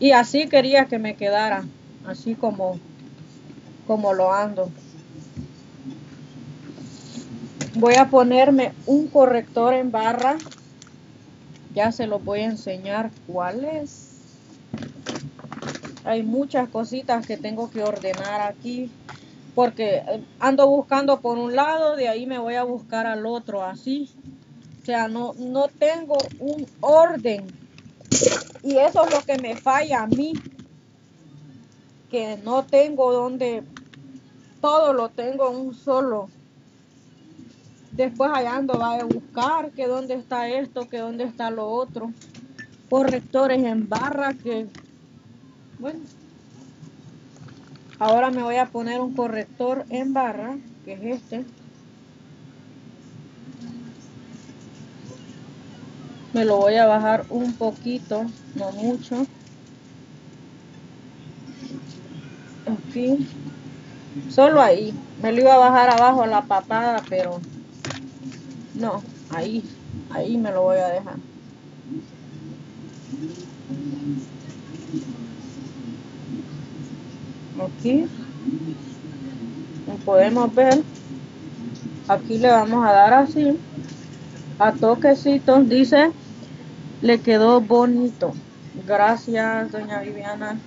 Y 0.00 0.12
así 0.12 0.48
quería 0.48 0.86
que 0.86 0.98
me 0.98 1.16
quedara, 1.16 1.64
así 2.06 2.34
como, 2.34 2.80
como 3.86 4.14
lo 4.14 4.32
ando. 4.32 4.70
Voy 7.76 7.94
a 7.94 8.08
ponerme 8.08 8.72
un 8.86 9.06
corrector 9.08 9.74
en 9.74 9.90
barra. 9.90 10.36
Ya 11.74 11.92
se 11.92 12.06
los 12.06 12.24
voy 12.24 12.40
a 12.40 12.46
enseñar 12.46 13.10
cuál 13.26 13.64
es. 13.64 14.12
Hay 16.04 16.22
muchas 16.22 16.68
cositas 16.68 17.26
que 17.26 17.36
tengo 17.36 17.70
que 17.70 17.82
ordenar 17.82 18.40
aquí. 18.40 18.90
Porque 19.54 19.96
eh, 19.96 20.24
ando 20.40 20.66
buscando 20.68 21.20
por 21.20 21.38
un 21.38 21.54
lado, 21.54 21.96
de 21.96 22.08
ahí 22.08 22.26
me 22.26 22.38
voy 22.38 22.54
a 22.54 22.64
buscar 22.64 23.06
al 23.06 23.24
otro, 23.24 23.62
así. 23.62 24.10
O 24.82 24.84
sea, 24.84 25.08
no, 25.08 25.34
no 25.38 25.68
tengo 25.68 26.18
un 26.40 26.66
orden 26.80 27.46
y 28.62 28.78
eso 28.78 29.04
es 29.04 29.14
lo 29.14 29.20
que 29.22 29.38
me 29.38 29.56
falla 29.56 30.02
a 30.02 30.06
mí, 30.06 30.32
que 32.10 32.36
no 32.38 32.64
tengo 32.64 33.12
donde 33.12 33.62
todo 34.60 34.92
lo 34.92 35.08
tengo 35.08 35.50
en 35.50 35.56
un 35.56 35.74
solo. 35.74 36.28
Después 37.96 38.30
allá 38.32 38.56
ando 38.56 38.78
va 38.78 38.94
a 38.94 39.04
buscar 39.04 39.70
que 39.70 39.86
dónde 39.86 40.14
está 40.14 40.48
esto, 40.48 40.88
que 40.88 40.98
dónde 40.98 41.24
está 41.24 41.50
lo 41.50 41.66
otro. 41.66 42.12
Correctores 42.90 43.64
en 43.64 43.88
barra 43.88 44.34
que, 44.34 44.66
bueno, 45.78 46.00
ahora 47.98 48.30
me 48.30 48.42
voy 48.42 48.56
a 48.56 48.66
poner 48.66 49.00
un 49.00 49.14
corrector 49.14 49.86
en 49.88 50.12
barra, 50.12 50.56
que 50.84 50.92
es 50.92 51.22
este. 51.22 51.44
me 56.36 56.44
lo 56.44 56.58
voy 56.58 56.76
a 56.76 56.84
bajar 56.84 57.24
un 57.30 57.54
poquito 57.54 58.26
no 58.56 58.70
mucho 58.72 59.26
aquí 62.66 63.26
solo 64.28 64.60
ahí 64.60 64.92
me 65.22 65.32
lo 65.32 65.40
iba 65.40 65.54
a 65.54 65.56
bajar 65.56 65.88
abajo 65.88 66.24
a 66.24 66.26
la 66.26 66.42
papada 66.42 67.02
pero 67.08 67.40
no 68.78 69.02
ahí 69.30 69.62
ahí 70.10 70.36
me 70.36 70.50
lo 70.50 70.62
voy 70.62 70.78
a 70.78 70.88
dejar 70.88 71.16
aquí 77.66 78.06
podemos 80.04 80.54
ver 80.54 80.82
aquí 82.08 82.38
le 82.38 82.48
vamos 82.48 82.86
a 82.86 82.92
dar 82.92 83.14
así 83.14 83.58
a 84.58 84.72
toquecitos 84.72 85.68
dice 85.68 86.10
le 87.02 87.20
quedó 87.20 87.60
bonito. 87.60 88.32
Gracias, 88.86 89.70
doña 89.70 90.00
Viviana. 90.00 90.58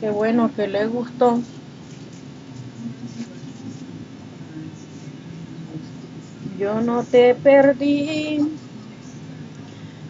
Qué 0.00 0.10
bueno 0.10 0.50
que 0.54 0.66
le 0.66 0.86
gustó. 0.86 1.40
Yo 6.60 6.78
no 6.82 7.02
te 7.04 7.34
perdí, 7.34 8.38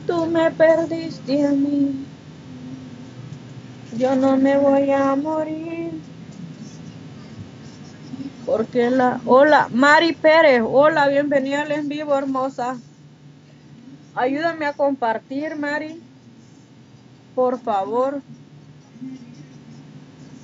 tú 0.04 0.26
me 0.26 0.50
perdiste 0.50 1.46
a 1.46 1.52
mí. 1.52 2.04
Yo 3.96 4.16
no 4.16 4.36
me 4.36 4.58
voy 4.58 4.90
a 4.90 5.14
morir. 5.14 5.92
Porque 8.44 8.90
la... 8.90 9.20
Hola, 9.26 9.68
Mari 9.72 10.12
Pérez. 10.12 10.60
Hola, 10.66 11.06
bienvenida 11.06 11.62
al 11.62 11.70
en 11.70 11.88
vivo, 11.88 12.18
hermosa. 12.18 12.76
Ayúdame 14.16 14.66
a 14.66 14.72
compartir, 14.72 15.54
Mari. 15.54 16.02
Por 17.36 17.60
favor. 17.60 18.22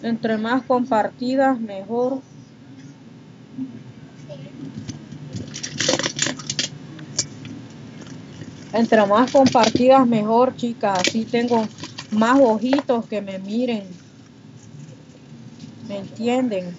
Entre 0.05 0.39
más 0.39 0.63
compartidas, 0.63 1.59
mejor. 1.59 2.21
Entre 8.77 9.07
más 9.07 9.31
compartidas, 9.31 10.07
mejor, 10.07 10.55
chicas. 10.55 11.01
Así 11.01 11.25
tengo 11.25 11.67
más 12.13 12.39
ojitos 12.41 13.07
que 13.07 13.21
me 13.23 13.39
miren. 13.39 13.89
¿Me 15.89 15.99
entienden? 15.99 16.77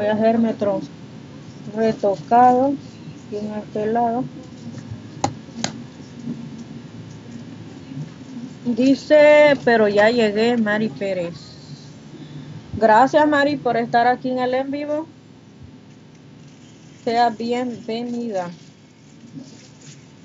voy 0.00 0.08
a 0.08 0.14
hacer 0.14 0.38
metro 0.38 0.80
retocado 1.76 2.72
y 3.30 3.36
en 3.36 3.52
este 3.52 3.84
lado 3.84 4.24
dice 8.64 9.58
pero 9.62 9.88
ya 9.88 10.08
llegué 10.08 10.56
Mari 10.56 10.88
Pérez 10.88 11.34
gracias 12.78 13.28
Mari 13.28 13.58
por 13.58 13.76
estar 13.76 14.06
aquí 14.06 14.30
en 14.30 14.38
el 14.38 14.54
en 14.54 14.70
vivo 14.70 15.06
sea 17.10 17.30
bienvenida 17.30 18.48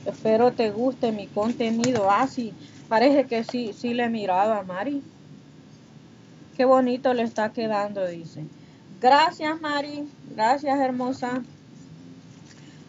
espero 0.05 0.51
te 0.51 0.69
guste 0.69 1.11
mi 1.11 1.25
contenido 1.25 2.11
ah 2.11 2.27
sí 2.27 2.53
parece 2.87 3.25
que 3.25 3.43
sí 3.43 3.73
sí 3.73 3.95
le 3.95 4.07
miraba 4.07 4.59
a 4.59 4.61
Mari 4.61 5.01
qué 6.55 6.63
bonito 6.63 7.11
le 7.15 7.23
está 7.23 7.51
quedando 7.51 8.05
dice 8.05 8.43
Gracias, 9.01 9.61
Mari. 9.61 10.09
Gracias, 10.31 10.79
hermosa. 10.79 11.43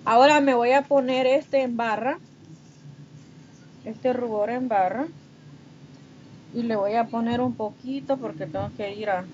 Ahora 0.04 0.40
me 0.40 0.54
voy 0.54 0.72
a 0.72 0.80
poner 0.80 1.26
este 1.26 1.60
en 1.60 1.76
barra. 1.76 2.18
Este 3.84 4.14
rubor 4.14 4.48
en 4.48 4.68
barra. 4.68 5.08
Y 6.54 6.62
le 6.62 6.76
voy 6.76 6.94
a 6.94 7.04
poner 7.04 7.42
un 7.42 7.54
poquito 7.54 8.16
porque 8.16 8.46
tengo 8.46 8.70
que 8.78 8.94
ir 8.94 9.10
a 9.10 9.24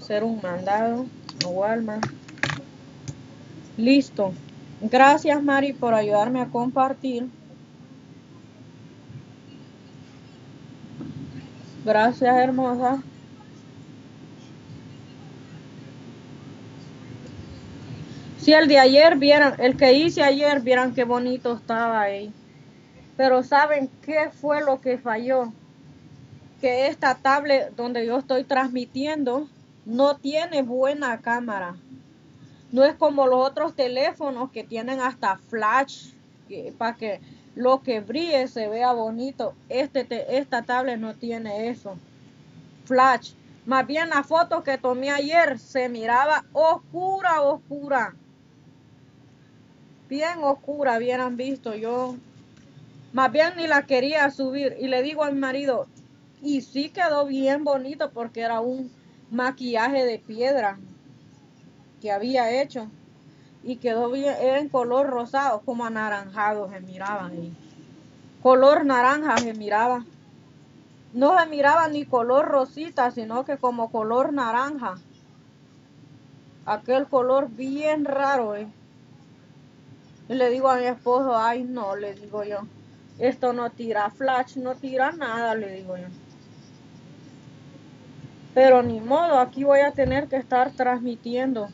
hacer 0.00 0.24
un 0.24 0.40
mandado 0.42 1.06
o 1.44 1.48
Walmart. 1.50 2.10
Listo. 3.78 4.32
Gracias, 4.80 5.40
Mari, 5.40 5.72
por 5.72 5.94
ayudarme 5.94 6.40
a 6.40 6.46
compartir. 6.46 7.28
Gracias, 11.84 12.36
hermosa. 12.36 13.00
Si 18.40 18.52
el 18.52 18.66
de 18.66 18.80
ayer 18.80 19.16
vieran, 19.16 19.54
el 19.58 19.76
que 19.76 19.92
hice 19.92 20.24
ayer, 20.24 20.60
vieran 20.60 20.92
qué 20.92 21.04
bonito 21.04 21.54
estaba 21.54 22.00
ahí. 22.00 22.32
Pero 23.16 23.44
¿saben 23.44 23.88
qué 24.04 24.30
fue 24.32 24.60
lo 24.60 24.80
que 24.80 24.98
falló? 24.98 25.52
Que 26.60 26.88
esta 26.88 27.14
tablet 27.14 27.76
donde 27.76 28.04
yo 28.04 28.18
estoy 28.18 28.42
transmitiendo 28.42 29.48
no 29.86 30.16
tiene 30.16 30.62
buena 30.62 31.18
cámara. 31.20 31.76
No 32.72 32.84
es 32.84 32.94
como 32.94 33.26
los 33.26 33.46
otros 33.46 33.74
teléfonos 33.74 34.50
que 34.50 34.64
tienen 34.64 35.00
hasta 35.00 35.36
flash 35.36 36.10
para 36.76 36.96
que 36.96 37.20
lo 37.54 37.82
que 37.82 38.00
brille 38.00 38.46
se 38.48 38.68
vea 38.68 38.92
bonito. 38.92 39.54
Este, 39.68 40.06
esta 40.36 40.62
tablet 40.62 40.98
no 40.98 41.14
tiene 41.14 41.68
eso. 41.68 41.96
Flash. 42.84 43.32
Más 43.66 43.86
bien 43.86 44.08
la 44.08 44.22
foto 44.22 44.62
que 44.62 44.78
tomé 44.78 45.10
ayer 45.10 45.58
se 45.58 45.88
miraba 45.88 46.44
oscura, 46.52 47.42
oscura 47.42 48.14
bien 50.08 50.42
oscura, 50.42 50.96
hubieran 50.96 51.36
visto 51.36 51.74
yo. 51.74 52.16
Más 53.12 53.30
bien 53.30 53.54
ni 53.56 53.66
la 53.66 53.82
quería 53.82 54.30
subir. 54.30 54.76
Y 54.80 54.88
le 54.88 55.02
digo 55.02 55.22
al 55.22 55.36
marido, 55.36 55.86
y 56.42 56.62
sí 56.62 56.88
quedó 56.90 57.26
bien 57.26 57.64
bonito 57.64 58.10
porque 58.10 58.40
era 58.40 58.60
un 58.60 58.90
maquillaje 59.30 60.04
de 60.04 60.18
piedra 60.18 60.78
que 62.00 62.12
había 62.12 62.62
hecho. 62.62 62.88
Y 63.62 63.76
quedó 63.76 64.10
bien, 64.10 64.34
en 64.40 64.68
color 64.68 65.08
rosado, 65.08 65.62
como 65.64 65.84
anaranjado 65.84 66.70
se 66.70 66.80
miraba 66.80 67.26
ahí. 67.26 67.54
Color 68.42 68.84
naranja 68.84 69.36
se 69.38 69.52
miraba. 69.54 70.04
No 71.12 71.38
se 71.38 71.46
miraba 71.46 71.88
ni 71.88 72.04
color 72.04 72.46
rosita, 72.46 73.10
sino 73.10 73.44
que 73.44 73.56
como 73.56 73.90
color 73.90 74.32
naranja. 74.32 74.94
Aquel 76.66 77.06
color 77.06 77.48
bien 77.50 78.04
raro, 78.04 78.54
eh. 78.54 78.68
Y 80.28 80.34
le 80.34 80.50
digo 80.50 80.68
a 80.68 80.76
mi 80.76 80.84
esposo, 80.84 81.34
ay 81.36 81.64
no, 81.64 81.96
le 81.96 82.14
digo 82.14 82.44
yo, 82.44 82.58
esto 83.18 83.54
no 83.54 83.70
tira 83.70 84.10
flash, 84.10 84.56
no 84.56 84.74
tira 84.74 85.10
nada, 85.12 85.54
le 85.54 85.72
digo 85.72 85.96
yo. 85.96 86.06
Pero 88.52 88.82
ni 88.82 89.00
modo, 89.00 89.38
aquí 89.38 89.64
voy 89.64 89.80
a 89.80 89.92
tener 89.92 90.28
que 90.28 90.36
estar 90.36 90.70
transmitiendo. 90.72 91.68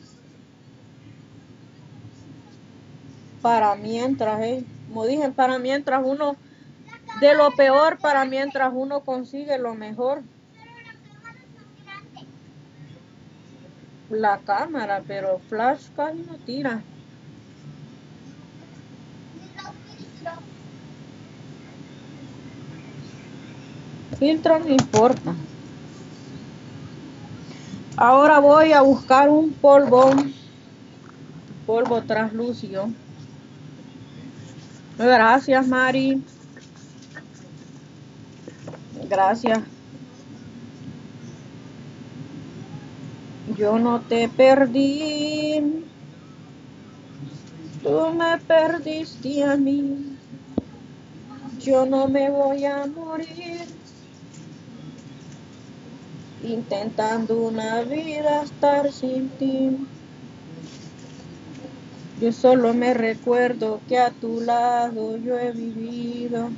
Para 3.45 3.75
mientras, 3.75 4.41
eh. 4.41 4.63
Como 4.87 5.05
dije, 5.05 5.29
para 5.29 5.59
mientras 5.59 6.01
uno, 6.03 6.35
de 7.21 7.35
lo 7.35 7.51
peor, 7.51 7.99
para 7.99 8.25
mientras 8.25 8.71
uno 8.73 9.01
consigue 9.01 9.59
lo 9.59 9.75
mejor. 9.75 10.23
La 14.09 14.39
cámara, 14.39 15.03
pero 15.05 15.37
flash 15.47 15.89
casi 15.95 16.17
no 16.23 16.37
tira. 16.43 16.81
Filtro 24.17 24.57
no 24.57 24.69
importa. 24.69 25.35
Ahora 27.95 28.39
voy 28.39 28.73
a 28.73 28.81
buscar 28.81 29.29
un 29.29 29.53
polvo, 29.53 30.09
polvo 31.67 32.01
translúcido. 32.01 32.89
Gracias, 34.97 35.67
Mari. 35.67 36.23
Gracias. 39.09 39.63
Yo 43.57 43.77
no 43.77 44.01
te 44.01 44.29
perdí. 44.29 45.61
Tú 47.83 48.11
me 48.11 48.37
perdiste 48.39 49.43
a 49.43 49.57
mí. 49.57 50.17
Yo 51.59 51.85
no 51.85 52.07
me 52.07 52.29
voy 52.29 52.65
a 52.65 52.85
morir 52.87 53.67
intentando 56.41 57.37
una 57.37 57.81
vida 57.83 58.43
estar 58.43 58.91
sin 58.91 59.29
ti. 59.37 59.94
Yo 62.15 62.31
solo 62.33 62.73
me 62.73 62.93
recuerdo 62.93 63.83
que 63.87 63.97
a 63.99 64.11
tu 64.13 64.41
lado 64.41 65.17
yo 65.17 65.39
he 65.39 65.53
vivido. 65.53 66.57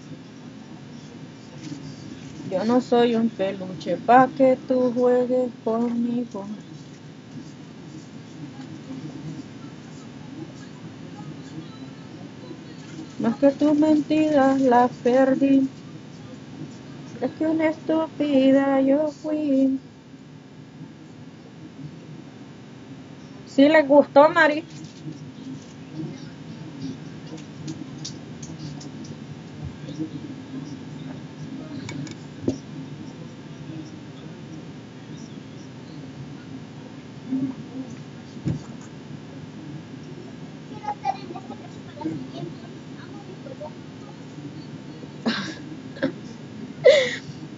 Yo 2.50 2.66
no 2.66 2.82
soy 2.82 3.16
un 3.16 3.30
peluche 3.30 4.00
pa' 4.00 4.34
que 4.34 4.58
tú 4.66 4.92
juegues 4.92 5.54
conmigo. 5.64 6.50
Más 13.20 13.38
que 13.38 13.52
tus 13.52 13.76
mentiras 13.76 14.60
las 14.60 14.92
perdí. 15.04 15.72
Es 17.20 17.32
que 17.34 17.46
una 17.46 17.68
estúpida 17.70 18.82
yo 18.82 19.12
fui. 19.22 19.84
¿Sí 23.46 23.68
les 23.68 23.88
gustó, 23.88 24.30
Mari? 24.30 24.70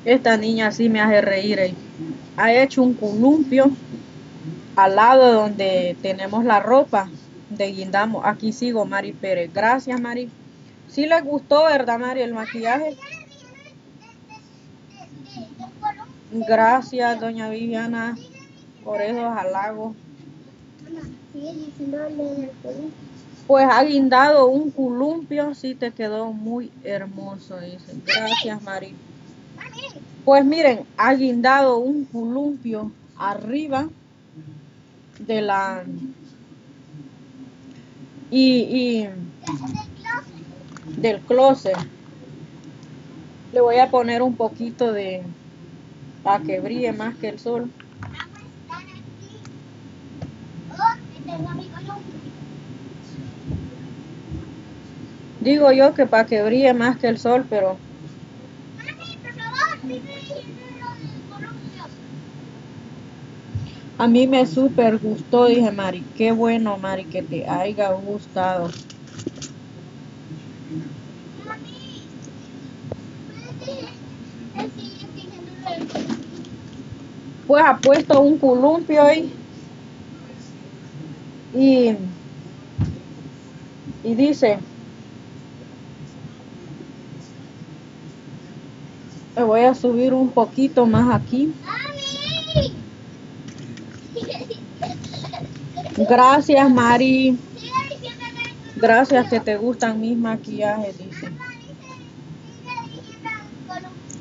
Esta 0.10 0.38
niña 0.38 0.72
sí 0.72 0.90
me 0.90 1.02
hace 1.02 1.22
reír. 1.22 1.60
eh. 1.60 1.76
Ha 2.36 2.52
hecho 2.52 2.82
un 2.82 2.96
columpio 2.96 3.70
al 4.76 4.96
lado 4.96 5.34
donde 5.34 5.96
tenemos 6.02 6.44
la 6.44 6.60
ropa 6.60 7.12
de 7.52 7.72
guindamo. 7.72 8.26
Aquí 8.26 8.52
sigo, 8.52 8.86
Mari 8.86 9.14
Pérez. 9.14 9.54
Gracias, 9.54 10.02
Mari. 10.02 10.32
Sí 10.88 11.06
les 11.06 11.24
gustó, 11.24 11.66
¿verdad, 11.66 12.00
Mari, 12.00 12.22
el 12.22 12.34
maquillaje? 12.34 12.98
Gracias, 16.32 17.20
doña 17.20 17.48
Viviana, 17.52 18.18
por 18.84 19.04
esos 19.04 19.38
halagos. 19.38 19.96
Pues 23.46 23.68
ha 23.70 23.84
guindado 23.84 24.48
un 24.48 24.72
columpio, 24.72 25.54
sí 25.54 25.76
te 25.76 25.92
quedó 25.92 26.34
muy 26.34 26.72
hermoso, 26.84 27.60
dice. 27.60 27.94
Gracias, 28.08 28.60
Mari. 28.64 28.96
Pues 30.26 30.46
miren, 30.46 30.86
ha 30.98 31.14
guindado 31.14 31.78
un 31.78 32.06
columpio 32.06 32.92
arriba 33.18 33.90
de 35.20 35.42
la... 35.42 35.84
Y, 38.32 38.60
y 38.60 39.10
del 40.98 41.20
closet. 41.22 41.78
Le 43.54 43.62
voy 43.62 43.78
a 43.78 43.90
poner 43.90 44.22
un 44.22 44.36
poquito 44.36 44.92
de... 44.92 45.24
para 46.22 46.44
que 46.44 46.60
brille 46.60 46.92
más 46.94 47.16
que 47.16 47.30
el 47.30 47.40
sol. 47.40 47.72
Digo 55.42 55.72
yo 55.72 55.94
que 55.94 56.06
para 56.06 56.26
que 56.26 56.44
brille 56.44 56.74
más 56.74 56.98
que 56.98 57.08
el 57.08 57.18
sol, 57.18 57.46
pero 57.50 57.78
a 63.98 64.08
mí 64.08 64.28
me 64.28 64.46
super 64.46 64.98
gustó, 64.98 65.46
dije 65.46 65.72
Mari. 65.72 66.06
Qué 66.16 66.32
bueno, 66.32 66.78
Mari, 66.78 67.06
que 67.08 67.22
te 67.24 67.48
haya 67.48 67.92
gustado. 67.94 68.70
Pues 77.46 77.64
ha 77.66 77.78
puesto 77.78 78.22
un 78.22 78.38
columpio 78.40 79.04
ahí. 79.04 79.34
Y, 81.54 81.96
y 84.04 84.16
dice, 84.16 84.60
me 89.36 89.44
voy 89.44 89.62
a 89.62 89.74
subir 89.74 90.14
un 90.14 90.30
poquito 90.30 90.86
más 90.86 91.16
aquí. 91.16 91.54
Gracias, 95.98 96.72
Mari. 96.72 97.38
Gracias 98.76 99.30
que 99.30 99.40
te 99.40 99.58
gustan 99.58 100.00
mis 100.00 100.18
maquillajes, 100.18 100.98
dice. 100.98 101.28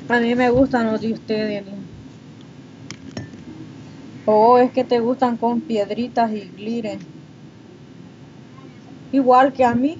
A 0.09 0.19
mí 0.19 0.35
me 0.35 0.49
gustan 0.49 0.91
los 0.91 0.99
de 0.99 1.13
ustedes. 1.13 1.63
Oh, 4.25 4.57
es 4.57 4.71
que 4.71 4.83
te 4.83 4.99
gustan 4.99 5.37
con 5.37 5.61
piedritas 5.61 6.31
y 6.31 6.41
glitter. 6.41 6.99
Igual 9.11 9.53
que 9.53 9.63
a 9.63 9.73
mí. 9.73 9.97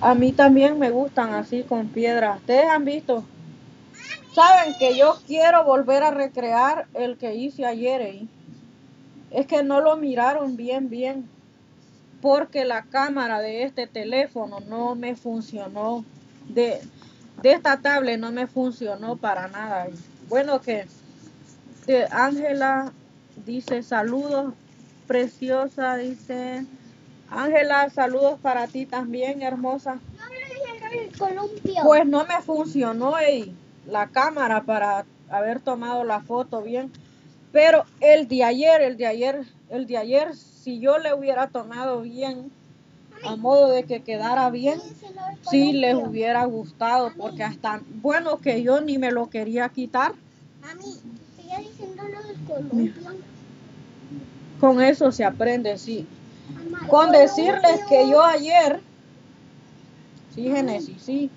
A 0.00 0.14
mí 0.14 0.32
también 0.32 0.78
me 0.78 0.90
gustan 0.90 1.34
así 1.34 1.64
con 1.64 1.88
piedras. 1.88 2.38
Ustedes 2.38 2.66
han 2.70 2.84
visto. 2.84 3.24
Saben 4.32 4.74
que 4.78 4.96
yo 4.96 5.16
quiero 5.26 5.64
volver 5.64 6.04
a 6.04 6.12
recrear 6.12 6.86
el 6.94 7.16
que 7.16 7.34
hice 7.34 7.66
ayer. 7.66 8.02
¿eh? 8.02 8.26
Es 9.30 9.46
que 9.46 9.64
no 9.64 9.80
lo 9.80 9.96
miraron 9.96 10.56
bien, 10.56 10.88
bien. 10.88 11.28
Porque 12.20 12.64
la 12.64 12.82
cámara 12.82 13.40
de 13.40 13.64
este 13.64 13.86
teléfono 13.88 14.60
no 14.60 14.94
me 14.94 15.16
funcionó. 15.16 16.04
De, 16.48 16.80
de 17.42 17.52
esta 17.52 17.80
tablet 17.80 18.20
no 18.20 18.30
me 18.30 18.46
funcionó 18.46 19.16
para 19.16 19.48
nada. 19.48 19.88
Bueno, 20.28 20.60
que 20.60 20.86
Ángela 22.10 22.92
dice 23.44 23.82
saludos, 23.82 24.54
preciosa, 25.08 25.96
dice. 25.96 26.64
Ángela, 27.30 27.90
saludos 27.90 28.38
para 28.40 28.66
ti 28.66 28.86
también, 28.86 29.42
hermosa. 29.42 29.98
el 30.92 31.18
columpio. 31.18 31.82
Pues 31.84 32.06
no 32.06 32.24
me 32.24 32.40
funcionó 32.42 33.18
ey, 33.18 33.54
la 33.86 34.08
cámara 34.08 34.62
para 34.62 35.04
haber 35.30 35.60
tomado 35.60 36.04
la 36.04 36.20
foto 36.20 36.62
bien. 36.62 36.90
Pero 37.52 37.84
el 38.00 38.28
de 38.28 38.44
ayer, 38.44 38.80
el 38.82 38.96
de 38.96 39.06
ayer, 39.06 39.46
el 39.70 39.86
de 39.86 39.96
ayer, 39.96 40.36
si 40.36 40.80
yo 40.80 40.98
le 40.98 41.14
hubiera 41.14 41.48
tomado 41.48 42.02
bien, 42.02 42.50
a 43.24 43.36
modo 43.36 43.70
de 43.70 43.84
que 43.84 44.02
quedara 44.02 44.48
bien, 44.50 44.80
sí 45.50 45.72
les 45.72 45.94
hubiera 45.94 46.44
gustado, 46.44 47.12
porque 47.16 47.42
hasta, 47.42 47.80
bueno, 48.02 48.38
que 48.38 48.62
yo 48.62 48.80
ni 48.80 48.98
me 48.98 49.10
lo 49.10 49.28
quería 49.28 49.68
quitar. 49.70 50.14
Con 54.60 54.82
eso 54.82 55.10
se 55.12 55.24
aprende, 55.24 55.78
sí. 55.78 56.06
Con 56.88 57.12
decirles 57.12 57.80
que 57.88 58.08
yo 58.08 58.22
ayer, 58.24 58.80
sí, 60.34 60.44
Genesis, 60.44 61.02
sí, 61.02 61.30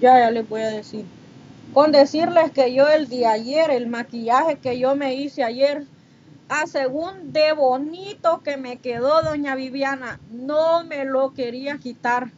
ya, 0.00 0.18
ya 0.18 0.30
les 0.30 0.48
voy 0.48 0.62
a 0.62 0.68
decir. 0.68 1.04
Con 1.72 1.92
decirles 1.92 2.50
que 2.50 2.74
yo 2.74 2.88
el 2.88 3.08
día 3.08 3.32
ayer, 3.32 3.70
el 3.70 3.86
maquillaje 3.86 4.58
que 4.58 4.78
yo 4.78 4.96
me 4.96 5.14
hice 5.14 5.44
ayer, 5.44 5.86
a 6.48 6.66
según 6.66 7.32
de 7.32 7.52
bonito 7.52 8.42
que 8.42 8.56
me 8.56 8.78
quedó 8.78 9.22
doña 9.22 9.54
Viviana, 9.54 10.18
no 10.30 10.84
me 10.84 11.04
lo 11.04 11.32
quería 11.32 11.78
quitar. 11.78 12.32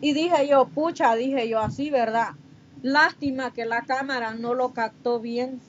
Y 0.00 0.12
dije 0.12 0.46
yo, 0.46 0.66
pucha, 0.66 1.14
dije 1.14 1.48
yo 1.48 1.60
así, 1.60 1.88
¿verdad? 1.88 2.32
Lástima 2.82 3.52
que 3.52 3.64
la 3.64 3.82
cámara 3.82 4.34
no 4.34 4.52
lo 4.52 4.74
captó 4.74 5.20
bien. 5.20 5.60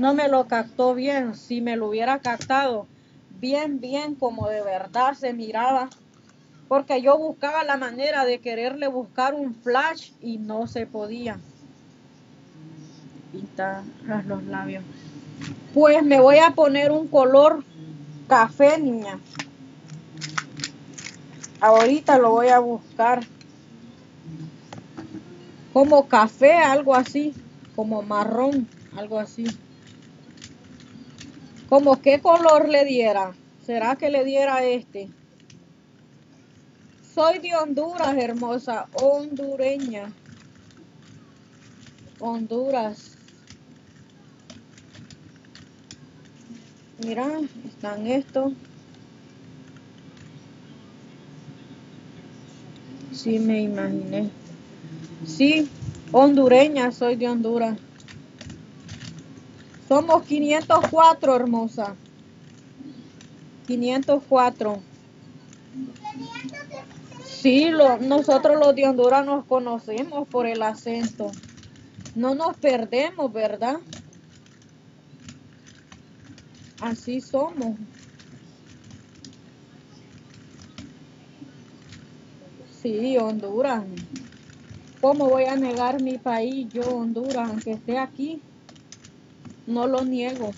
No 0.00 0.14
me 0.14 0.28
lo 0.28 0.48
captó 0.48 0.94
bien. 0.94 1.34
Si 1.34 1.60
me 1.60 1.76
lo 1.76 1.88
hubiera 1.88 2.20
captado 2.20 2.86
bien, 3.38 3.80
bien, 3.80 4.14
como 4.14 4.48
de 4.48 4.62
verdad 4.62 5.12
se 5.12 5.34
miraba. 5.34 5.90
Porque 6.68 7.02
yo 7.02 7.18
buscaba 7.18 7.64
la 7.64 7.76
manera 7.76 8.24
de 8.24 8.38
quererle 8.38 8.88
buscar 8.88 9.34
un 9.34 9.54
flash 9.54 10.12
y 10.22 10.38
no 10.38 10.66
se 10.66 10.86
podía. 10.86 11.38
Pintar 13.30 13.82
los 14.26 14.42
labios. 14.44 14.84
Pues 15.74 16.02
me 16.02 16.18
voy 16.18 16.38
a 16.38 16.52
poner 16.52 16.92
un 16.92 17.06
color 17.06 17.62
café, 18.26 18.78
niña. 18.78 19.20
Ahorita 21.60 22.16
lo 22.16 22.30
voy 22.30 22.48
a 22.48 22.58
buscar. 22.58 23.20
Como 25.74 26.08
café, 26.08 26.54
algo 26.54 26.94
así. 26.94 27.34
Como 27.76 28.00
marrón, 28.00 28.66
algo 28.96 29.18
así. 29.18 29.44
Como 31.70 32.02
qué 32.02 32.20
color 32.20 32.68
le 32.68 32.84
diera. 32.84 33.32
¿Será 33.64 33.94
que 33.94 34.10
le 34.10 34.24
diera 34.24 34.64
este? 34.64 35.08
Soy 37.14 37.38
de 37.38 37.54
Honduras, 37.54 38.16
hermosa. 38.18 38.88
Hondureña. 38.92 40.12
Honduras. 42.18 43.16
Mira, 47.04 47.40
están 47.64 48.04
estos. 48.08 48.52
Sí, 53.12 53.38
me 53.38 53.62
imaginé. 53.62 54.28
Sí, 55.24 55.68
hondureña, 56.10 56.90
soy 56.90 57.14
de 57.14 57.28
Honduras. 57.28 57.78
Somos 59.90 60.22
504, 60.22 61.34
hermosa. 61.34 61.96
504. 63.66 64.78
Sí, 67.24 67.70
lo, 67.70 67.98
nosotros 67.98 68.56
los 68.60 68.76
de 68.76 68.86
Honduras 68.86 69.26
nos 69.26 69.44
conocemos 69.46 70.28
por 70.28 70.46
el 70.46 70.62
acento. 70.62 71.32
No 72.14 72.36
nos 72.36 72.56
perdemos, 72.56 73.32
¿verdad? 73.32 73.80
Así 76.80 77.20
somos. 77.20 77.76
Sí, 82.80 83.18
Honduras. 83.18 83.82
¿Cómo 85.00 85.28
voy 85.28 85.46
a 85.46 85.56
negar 85.56 86.00
mi 86.00 86.16
país, 86.16 86.68
yo, 86.72 86.82
Honduras, 86.82 87.48
aunque 87.50 87.72
esté 87.72 87.98
aquí? 87.98 88.40
No 89.70 89.86
lo 89.86 90.04
niego. 90.04 90.50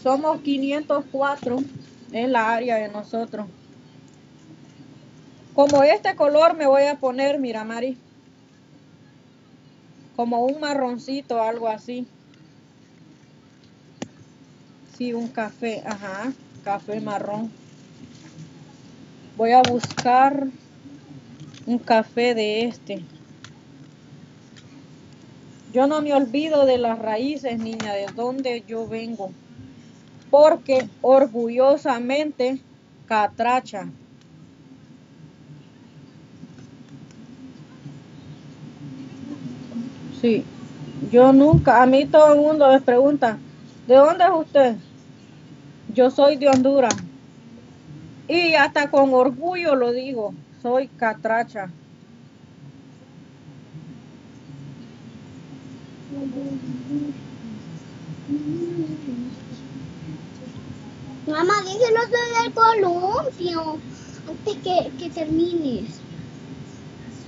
Somos 0.00 0.40
504 0.42 1.56
en 2.12 2.30
la 2.30 2.54
área 2.54 2.76
de 2.76 2.88
nosotros. 2.88 3.46
Como 5.52 5.82
este 5.82 6.14
color 6.14 6.56
me 6.56 6.68
voy 6.68 6.84
a 6.84 6.94
poner, 6.94 7.40
mira, 7.40 7.64
Mari. 7.64 7.98
Como 10.14 10.44
un 10.44 10.60
marroncito, 10.60 11.42
algo 11.42 11.66
así. 11.66 12.06
Sí, 14.96 15.12
un 15.12 15.26
café, 15.26 15.82
ajá, 15.84 16.32
café 16.62 17.00
marrón. 17.00 17.50
Voy 19.36 19.50
a 19.50 19.62
buscar 19.62 20.46
un 21.66 21.78
café 21.78 22.36
de 22.36 22.66
este. 22.66 23.02
Yo 25.72 25.86
no 25.86 26.02
me 26.02 26.12
olvido 26.12 26.66
de 26.66 26.76
las 26.76 26.98
raíces, 26.98 27.58
niña, 27.58 27.94
de 27.94 28.06
donde 28.14 28.62
yo 28.68 28.86
vengo. 28.86 29.32
Porque 30.30 30.86
orgullosamente, 31.00 32.58
catracha. 33.06 33.86
Sí, 40.20 40.44
yo 41.10 41.32
nunca, 41.32 41.82
a 41.82 41.86
mí 41.86 42.04
todo 42.04 42.34
el 42.34 42.40
mundo 42.40 42.68
me 42.68 42.80
pregunta, 42.80 43.38
¿de 43.86 43.94
dónde 43.96 44.24
es 44.24 44.30
usted? 44.30 44.76
Yo 45.94 46.10
soy 46.10 46.36
de 46.36 46.48
Honduras. 46.48 46.94
Y 48.28 48.54
hasta 48.54 48.90
con 48.90 49.12
orgullo 49.14 49.74
lo 49.74 49.90
digo, 49.90 50.34
soy 50.60 50.88
catracha. 50.88 51.70
Mamá, 61.26 61.54
díselo 61.64 62.00
del 62.12 62.52
columpio 62.54 63.80
antes 64.28 64.56
que, 64.62 64.92
que 64.98 65.10
termines. 65.10 66.00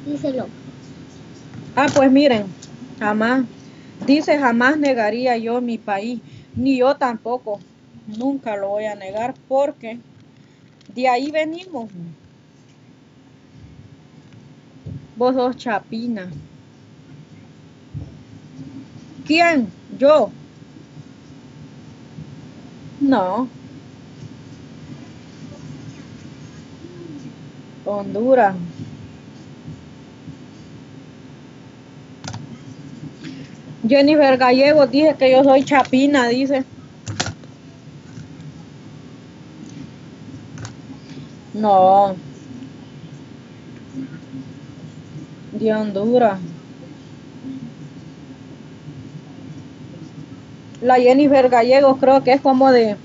Díselo. 0.06 0.46
Ah, 1.74 1.88
pues 1.92 2.12
miren, 2.12 2.46
jamás, 3.00 3.44
dice 4.06 4.38
jamás 4.38 4.78
negaría 4.78 5.36
yo 5.38 5.60
mi 5.60 5.78
país, 5.78 6.20
ni 6.54 6.78
yo 6.78 6.94
tampoco, 6.94 7.60
nunca 8.06 8.56
lo 8.56 8.68
voy 8.68 8.84
a 8.84 8.94
negar 8.94 9.34
porque 9.48 9.98
de 10.94 11.08
ahí 11.08 11.32
venimos. 11.32 11.90
Vos 15.16 15.34
sos 15.34 15.56
chapina. 15.56 16.30
¿Quién? 19.24 19.72
Yo. 19.98 20.30
No. 23.00 23.48
Honduras. 27.84 28.56
Jennifer 33.86 34.36
Gallego 34.38 34.86
dice 34.86 35.14
que 35.18 35.30
yo 35.30 35.44
soy 35.44 35.64
chapina, 35.64 36.28
dice. 36.28 36.64
No. 41.54 42.16
De 45.52 45.72
Honduras. 45.72 46.53
La 50.84 50.96
Jennifer 50.96 51.48
Gallego 51.48 51.96
creo 51.96 52.22
que 52.22 52.34
es 52.34 52.42
como 52.42 52.70
de... 52.70 52.96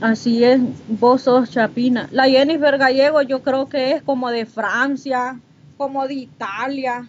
Así 0.00 0.42
es, 0.42 0.62
vos 0.88 1.20
sos 1.20 1.50
chapina. 1.50 2.08
La 2.10 2.24
Jennifer 2.24 2.78
Gallego 2.78 3.20
yo 3.20 3.42
creo 3.42 3.68
que 3.68 3.92
es 3.92 4.02
como 4.02 4.30
de 4.30 4.46
Francia, 4.46 5.38
como 5.76 6.08
de 6.08 6.14
Italia. 6.14 7.06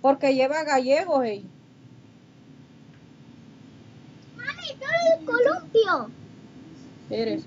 Porque 0.00 0.34
lleva 0.34 0.64
gallegos, 0.64 1.20
hey. 1.22 1.44
Mami, 4.38 4.68
solo 4.68 5.18
el 5.18 5.24
columpio. 5.26 6.10
Díselo 7.10 7.42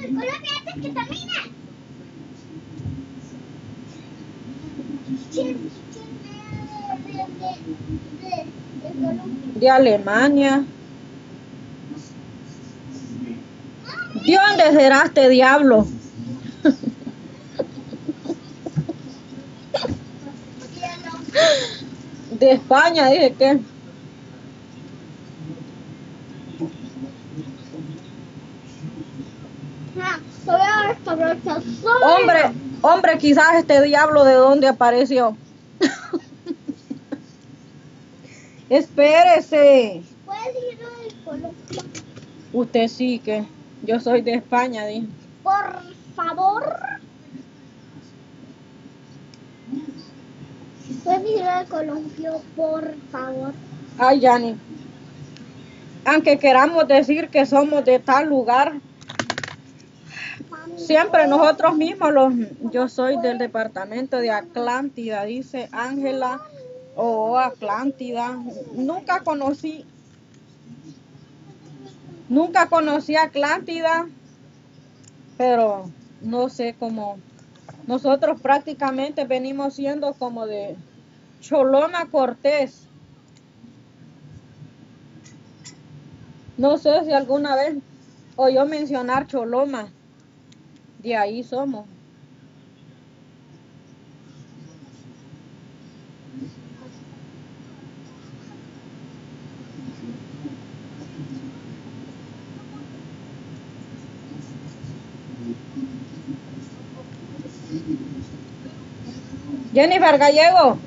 del 0.00 0.14
columpio 0.16 0.50
antes 0.58 0.74
que 0.74 0.90
termine. 0.90 1.32
¿Quién, 5.32 5.70
quién 5.92 6.10
de, 8.20 8.65
de, 9.54 9.70
Alemania. 9.70 10.64
¿De 14.26 14.34
dónde 14.34 14.78
será 14.78 15.02
este 15.04 15.28
diablo? 15.28 15.86
De 22.38 22.52
España, 22.52 23.08
dije 23.08 23.34
que. 23.34 23.60
Hombre, 32.04 32.52
hombre, 32.82 33.18
quizás 33.18 33.54
este 33.58 33.82
diablo 33.82 34.24
de 34.24 34.34
dónde 34.34 34.68
apareció. 34.68 35.36
Espérese. 38.68 40.02
Usted 42.52 42.88
sí 42.88 43.18
que. 43.18 43.44
Yo 43.82 44.00
soy 44.00 44.22
de 44.22 44.34
España, 44.34 44.86
dije. 44.86 45.06
Por 45.42 45.82
favor. 46.14 46.76
¿Puedes 51.04 51.30
ir 51.30 51.42
al 51.42 51.66
columpio, 51.66 52.40
por 52.56 52.94
favor? 53.12 53.52
Ay, 53.98 54.20
Yanni. 54.20 54.56
Aunque 56.04 56.38
queramos 56.38 56.86
decir 56.88 57.28
que 57.28 57.46
somos 57.46 57.84
de 57.84 57.98
tal 57.98 58.28
lugar, 58.28 58.74
siempre 60.76 61.26
nosotros 61.26 61.76
mismos, 61.76 62.12
los, 62.12 62.32
yo 62.72 62.88
soy 62.88 63.18
del 63.20 63.38
departamento 63.38 64.18
de 64.18 64.30
Atlántida, 64.30 65.24
dice 65.24 65.68
Ángela, 65.72 66.40
o 66.96 67.38
Atlántida. 67.38 68.36
Nunca 68.74 69.20
conocí, 69.20 69.84
nunca 72.28 72.68
conocí 72.68 73.14
Atlántida, 73.14 74.08
pero 75.36 75.90
no 76.22 76.48
sé 76.48 76.74
cómo. 76.78 77.18
Nosotros 77.86 78.40
prácticamente 78.40 79.24
venimos 79.24 79.74
siendo 79.74 80.14
como 80.14 80.46
de 80.46 80.76
Choloma 81.40 82.06
Cortés. 82.10 82.82
No 86.56 86.78
sé 86.78 87.04
si 87.04 87.12
alguna 87.12 87.54
vez 87.54 87.76
oyó 88.34 88.64
mencionar 88.64 89.26
Choloma. 89.26 89.90
De 91.02 91.14
ahí 91.14 91.44
somos. 91.44 91.86
Jennifer 109.76 110.16
Gallego, 110.16 110.78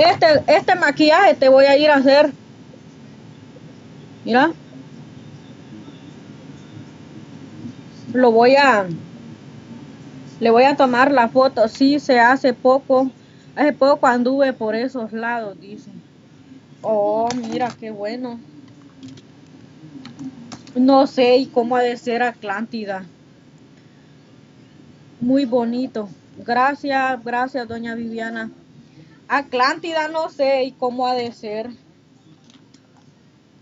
este, 0.00 0.44
este 0.46 0.76
maquillaje 0.76 1.34
te 1.34 1.48
voy 1.48 1.64
a 1.64 1.76
ir 1.76 1.90
a 1.90 1.96
hacer. 1.96 2.32
Mira. 4.24 4.52
Lo 8.12 8.30
voy 8.30 8.54
a... 8.54 8.86
Le 10.38 10.50
voy 10.50 10.62
a 10.62 10.76
tomar 10.76 11.10
la 11.10 11.30
foto. 11.30 11.66
Sí, 11.66 11.98
se 11.98 12.20
hace 12.20 12.54
poco. 12.54 13.10
Hace 13.56 13.72
poco 13.72 14.06
anduve 14.06 14.52
por 14.52 14.76
esos 14.76 15.12
lados, 15.12 15.58
dice. 15.60 15.90
Oh, 16.80 17.28
mira, 17.34 17.72
qué 17.80 17.90
bueno. 17.90 18.38
No 20.76 21.08
sé 21.08 21.48
cómo 21.52 21.74
ha 21.74 21.82
de 21.82 21.96
ser 21.96 22.22
Atlántida. 22.22 23.04
Muy 25.20 25.44
bonito. 25.44 26.08
Gracias, 26.44 27.24
gracias, 27.24 27.68
doña 27.68 27.94
Viviana. 27.94 28.50
Atlántida 29.28 30.08
no 30.08 30.28
sé 30.28 30.64
y 30.64 30.72
cómo 30.72 31.06
ha 31.06 31.14
de 31.14 31.32
ser. 31.32 31.70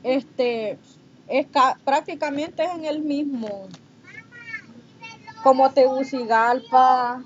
Este, 0.02 0.78
es 1.28 1.46
prácticamente 1.84 2.64
es 2.64 2.70
en 2.70 2.84
el 2.86 3.00
mismo. 3.00 3.68
Como 5.42 5.70
Tegucigalpa, 5.70 7.22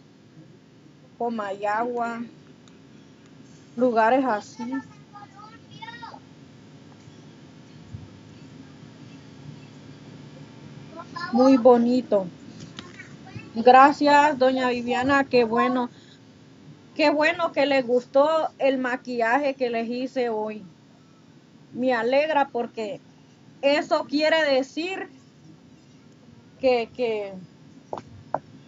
Comayagua, 1.18 2.22
lugares 3.76 4.24
así. 4.24 4.72
Muy 11.32 11.56
bonito. 11.56 12.26
Gracias, 13.56 14.36
doña 14.36 14.68
Viviana, 14.68 15.22
qué 15.30 15.44
bueno. 15.44 15.88
Qué 16.96 17.10
bueno 17.10 17.52
que 17.52 17.66
les 17.66 17.86
gustó 17.86 18.48
el 18.58 18.78
maquillaje 18.78 19.54
que 19.54 19.70
les 19.70 19.88
hice 19.88 20.28
hoy. 20.28 20.64
Me 21.72 21.94
alegra 21.94 22.48
porque 22.48 23.00
eso 23.62 24.06
quiere 24.06 24.42
decir 24.42 25.08
que, 26.60 26.88
que, 26.96 27.32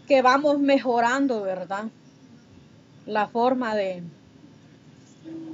que 0.07 0.23
vamos 0.23 0.61
mejorando, 0.61 1.43
¿verdad? 1.43 1.87
La 3.07 3.27
forma 3.27 3.75
de... 3.75 4.05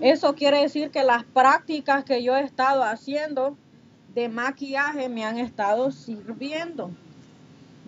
Eso 0.03 0.35
quiere 0.35 0.61
decir 0.61 0.91
que 0.91 1.05
las 1.05 1.25
prácticas 1.25 2.05
que 2.05 2.23
yo 2.23 2.37
he 2.37 2.43
estado 2.43 2.85
haciendo 2.85 3.57
de 4.15 4.29
maquillaje 4.29 5.09
me 5.09 5.25
han 5.25 5.39
estado 5.39 5.91
sirviendo 5.91 6.91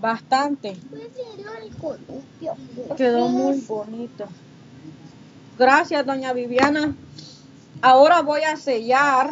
bastante. 0.00 0.76
Quedó 2.96 3.28
muy 3.28 3.60
bonito. 3.60 4.26
Gracias, 5.58 6.04
doña 6.04 6.32
Viviana. 6.32 6.94
Ahora 7.82 8.22
voy 8.22 8.42
a 8.42 8.56
sellar. 8.56 9.30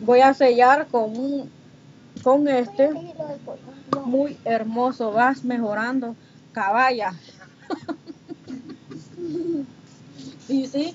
Voy 0.00 0.20
a 0.20 0.34
sellar 0.34 0.86
con 0.88 1.16
un 1.16 1.50
con 2.22 2.48
este 2.48 2.90
muy 4.04 4.36
hermoso. 4.44 5.12
Vas 5.12 5.44
mejorando, 5.44 6.14
caballa. 6.52 7.12
y 10.48 10.66
sí. 10.66 10.94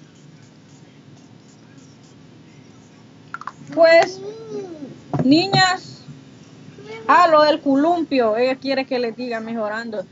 Pues, 3.74 4.20
niñas, 5.24 6.03
Ah, 7.08 7.28
lo 7.28 7.42
del 7.44 7.60
columpio. 7.62 8.38
Ella 8.38 8.56
quiere 8.56 8.86
que 8.86 9.00
les 9.00 9.16
diga 9.16 9.40
mejorando. 9.40 10.06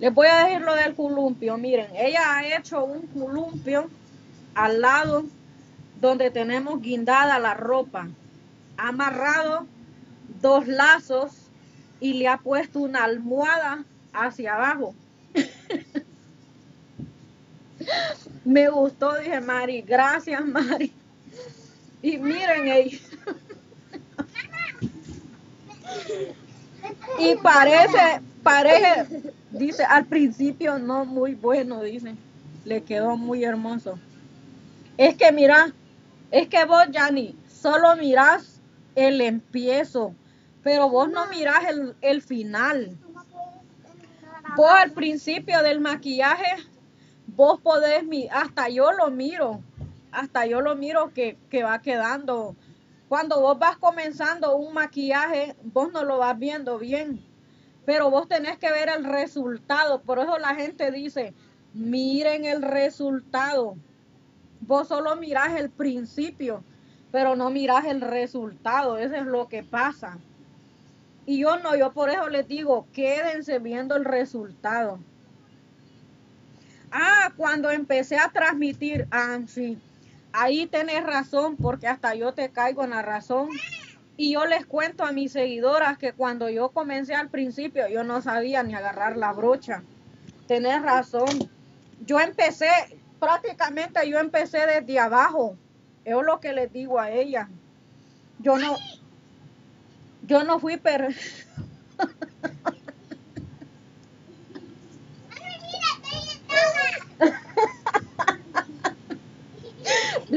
Les 0.00 0.12
voy 0.12 0.26
a 0.26 0.44
decir 0.44 0.60
lo 0.60 0.74
del 0.74 0.94
columpio. 0.94 1.56
Miren, 1.56 1.88
ella 1.94 2.36
ha 2.36 2.56
hecho 2.56 2.84
un 2.84 3.06
columpio 3.08 3.88
al 4.54 4.80
lado 4.80 5.24
donde 6.00 6.30
tenemos 6.30 6.80
guindada 6.80 7.38
la 7.38 7.54
ropa. 7.54 8.08
Ha 8.76 8.88
amarrado 8.88 9.66
dos 10.40 10.66
lazos 10.66 11.32
y 12.00 12.14
le 12.14 12.28
ha 12.28 12.38
puesto 12.38 12.80
una 12.80 13.04
almohada 13.04 13.84
hacia 14.12 14.54
abajo. 14.54 14.94
Me 18.44 18.68
gustó, 18.68 19.14
dije 19.16 19.40
Mari. 19.40 19.82
Gracias, 19.82 20.44
Mari. 20.44 20.92
Y 22.02 22.18
miren, 22.18 22.68
ella. 22.68 22.98
Y 27.18 27.36
parece, 27.36 28.20
parece, 28.42 29.32
dice, 29.50 29.84
al 29.84 30.06
principio 30.06 30.78
no 30.78 31.04
muy 31.04 31.34
bueno, 31.34 31.82
dice. 31.82 32.14
Le 32.64 32.82
quedó 32.82 33.16
muy 33.16 33.44
hermoso. 33.44 33.98
Es 34.96 35.16
que 35.16 35.32
mira, 35.32 35.72
es 36.30 36.48
que 36.48 36.64
vos, 36.64 36.84
Yanni, 36.90 37.36
solo 37.48 37.96
mirás 37.96 38.60
el 38.94 39.20
empiezo, 39.20 40.14
pero 40.62 40.88
vos 40.88 41.08
no 41.10 41.26
mirás 41.28 41.64
el, 41.68 41.94
el 42.00 42.22
final. 42.22 42.96
Vos 44.56 44.70
al 44.70 44.90
principio 44.92 45.62
del 45.62 45.80
maquillaje, 45.80 46.62
vos 47.26 47.60
podés, 47.60 48.02
hasta 48.32 48.68
yo 48.68 48.92
lo 48.92 49.10
miro, 49.10 49.60
hasta 50.10 50.46
yo 50.46 50.60
lo 50.60 50.74
miro 50.74 51.12
que, 51.14 51.36
que 51.50 51.62
va 51.62 51.80
quedando 51.80 52.56
cuando 53.08 53.40
vos 53.40 53.58
vas 53.58 53.78
comenzando 53.78 54.56
un 54.56 54.74
maquillaje, 54.74 55.56
vos 55.62 55.90
no 55.92 56.04
lo 56.04 56.18
vas 56.18 56.38
viendo 56.38 56.78
bien, 56.78 57.24
pero 57.86 58.10
vos 58.10 58.28
tenés 58.28 58.58
que 58.58 58.70
ver 58.70 58.90
el 58.90 59.04
resultado. 59.04 60.02
Por 60.02 60.18
eso 60.18 60.38
la 60.38 60.54
gente 60.54 60.90
dice, 60.90 61.32
miren 61.72 62.44
el 62.44 62.60
resultado. 62.60 63.76
Vos 64.60 64.88
solo 64.88 65.16
mirás 65.16 65.58
el 65.58 65.70
principio, 65.70 66.62
pero 67.10 67.34
no 67.34 67.48
mirás 67.48 67.86
el 67.86 68.02
resultado. 68.02 68.98
Eso 68.98 69.14
es 69.14 69.24
lo 69.24 69.48
que 69.48 69.62
pasa. 69.62 70.18
Y 71.24 71.38
yo 71.38 71.58
no, 71.58 71.76
yo 71.76 71.92
por 71.92 72.10
eso 72.10 72.28
les 72.28 72.46
digo, 72.46 72.86
quédense 72.92 73.58
viendo 73.58 73.96
el 73.96 74.04
resultado. 74.04 74.98
Ah, 76.90 77.32
cuando 77.36 77.70
empecé 77.70 78.18
a 78.18 78.30
transmitir, 78.30 79.06
ah, 79.10 79.38
sí, 79.46 79.78
ahí 80.32 80.66
tenés 80.66 81.04
razón, 81.04 81.56
porque 81.56 81.88
hasta 81.88 82.14
yo 82.14 82.32
te 82.32 82.50
caigo 82.50 82.84
en 82.84 82.90
la 82.90 83.02
razón. 83.02 83.48
Y 84.16 84.32
yo 84.32 84.46
les 84.46 84.66
cuento 84.66 85.04
a 85.04 85.12
mis 85.12 85.32
seguidoras 85.32 85.96
que 85.96 86.12
cuando 86.12 86.48
yo 86.48 86.70
comencé 86.70 87.14
al 87.14 87.28
principio, 87.28 87.86
yo 87.88 88.02
no 88.02 88.20
sabía 88.20 88.62
ni 88.62 88.74
agarrar 88.74 89.16
la 89.16 89.32
brocha. 89.32 89.82
Tenés 90.48 90.82
razón. 90.82 91.50
Yo 92.04 92.18
empecé, 92.18 92.68
prácticamente 93.20 94.08
yo 94.08 94.18
empecé 94.18 94.66
desde 94.66 94.98
abajo. 94.98 95.56
Es 96.04 96.16
lo 96.16 96.40
que 96.40 96.52
les 96.52 96.72
digo 96.72 96.98
a 96.98 97.10
ella. 97.10 97.48
Yo 98.40 98.58
no, 98.58 98.76
yo 100.26 100.42
no 100.44 100.58
fui 100.58 100.76
per... 100.76 101.14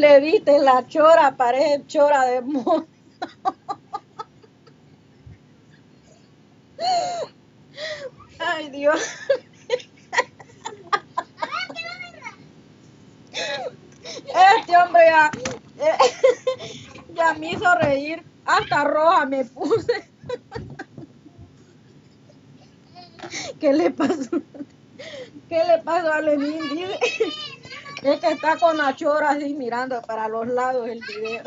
Le 0.02 0.20
viste 0.20 0.58
la 0.58 0.84
chora, 0.92 1.36
parece 1.38 1.84
chora 1.86 2.26
de 2.26 2.42
mono. 2.42 2.88
Ay, 8.40 8.70
Dios. 8.72 9.00
Este 13.30 14.76
hombre 14.76 15.04
ya, 15.06 15.32
ya 17.14 17.34
me 17.36 17.52
hizo 17.52 17.76
reír. 17.76 18.24
Hasta 18.46 18.84
roja 18.84 19.28
me 19.28 19.46
puse. 19.46 20.10
¿Qué 23.60 23.72
le 23.72 23.92
pasó? 23.92 24.42
¿Qué 25.48 25.64
le 25.64 25.78
pasó 25.84 26.12
a 26.12 26.22
Lenín? 26.22 26.70
Dice. 26.70 27.00
Es 28.04 28.20
que 28.20 28.32
está 28.32 28.58
con 28.58 28.78
la 28.78 28.96
chora 28.96 29.32
así 29.32 29.54
mirando 29.54 30.02
para 30.02 30.28
los 30.28 30.48
lados 30.48 30.88
el 30.88 31.00
video. 31.02 31.44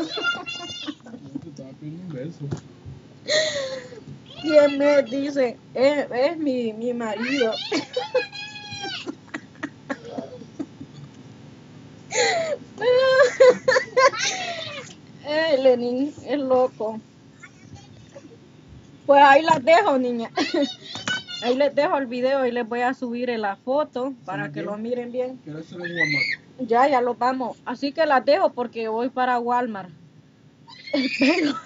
¿Quién 4.41 4.79
me 4.79 5.03
dice? 5.03 5.57
Es, 5.75 6.07
es 6.13 6.37
mi, 6.37 6.73
mi 6.73 6.93
marido. 6.93 7.53
Eh, 15.27 15.57
Lenin 15.63 16.13
es 16.27 16.39
loco. 16.39 17.01
Pues 19.07 19.23
ahí 19.23 19.43
las 19.43 19.65
dejo, 19.65 19.99
niña. 19.99 20.31
Ahí 21.43 21.57
les 21.57 21.75
dejo 21.75 21.97
el 21.99 22.07
video 22.07 22.47
y 22.47 22.53
les 22.53 22.69
voy 22.69 22.83
a 22.83 22.95
subir 22.95 23.29
la 23.31 23.57
foto 23.57 24.13
para 24.25 24.53
que 24.53 24.63
lo 24.63 24.77
miren 24.77 25.13
bien. 25.13 25.41
Ya, 26.59 26.89
ya 26.89 27.01
lo 27.01 27.15
vamos. 27.15 27.57
Así 27.65 27.93
que 27.93 28.07
las 28.07 28.25
dejo 28.25 28.53
porque 28.53 28.89
voy 28.89 29.11
para 29.11 29.39
Walmart. 29.39 29.91
El 30.93 31.11
pelo. 31.19 31.55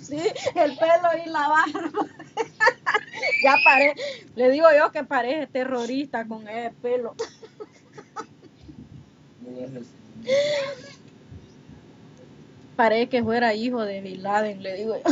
Sí, 0.00 0.20
el 0.54 0.78
pelo 0.78 1.08
y 1.26 1.28
la 1.28 1.48
barba. 1.48 1.90
Ya 3.42 3.56
paré. 3.64 3.94
Le 4.36 4.50
digo 4.50 4.68
yo 4.76 4.92
que 4.92 5.02
parece 5.04 5.48
terrorista 5.48 6.26
con 6.26 6.46
el 6.48 6.72
pelo. 6.74 7.16
Parece 12.76 13.08
que 13.08 13.22
fuera 13.22 13.54
hijo 13.54 13.82
de 13.84 14.00
Bin 14.00 14.22
Laden, 14.22 14.62
le 14.62 14.74
digo 14.74 14.96
yo. 14.96 15.02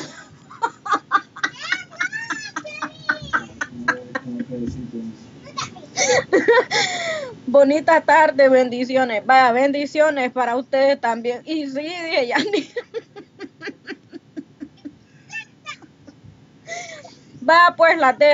Bonita 7.46 8.00
tarde, 8.00 8.48
bendiciones. 8.48 9.24
Vaya, 9.26 9.52
bendiciones 9.52 10.32
para 10.32 10.56
ustedes 10.56 11.00
también. 11.00 11.42
Y 11.44 11.66
sí, 11.66 11.80
dije 11.80 12.26
Yanni. 12.28 12.70
Va, 17.48 17.74
pues 17.76 17.98
la 17.98 18.12
dejo. 18.12 18.30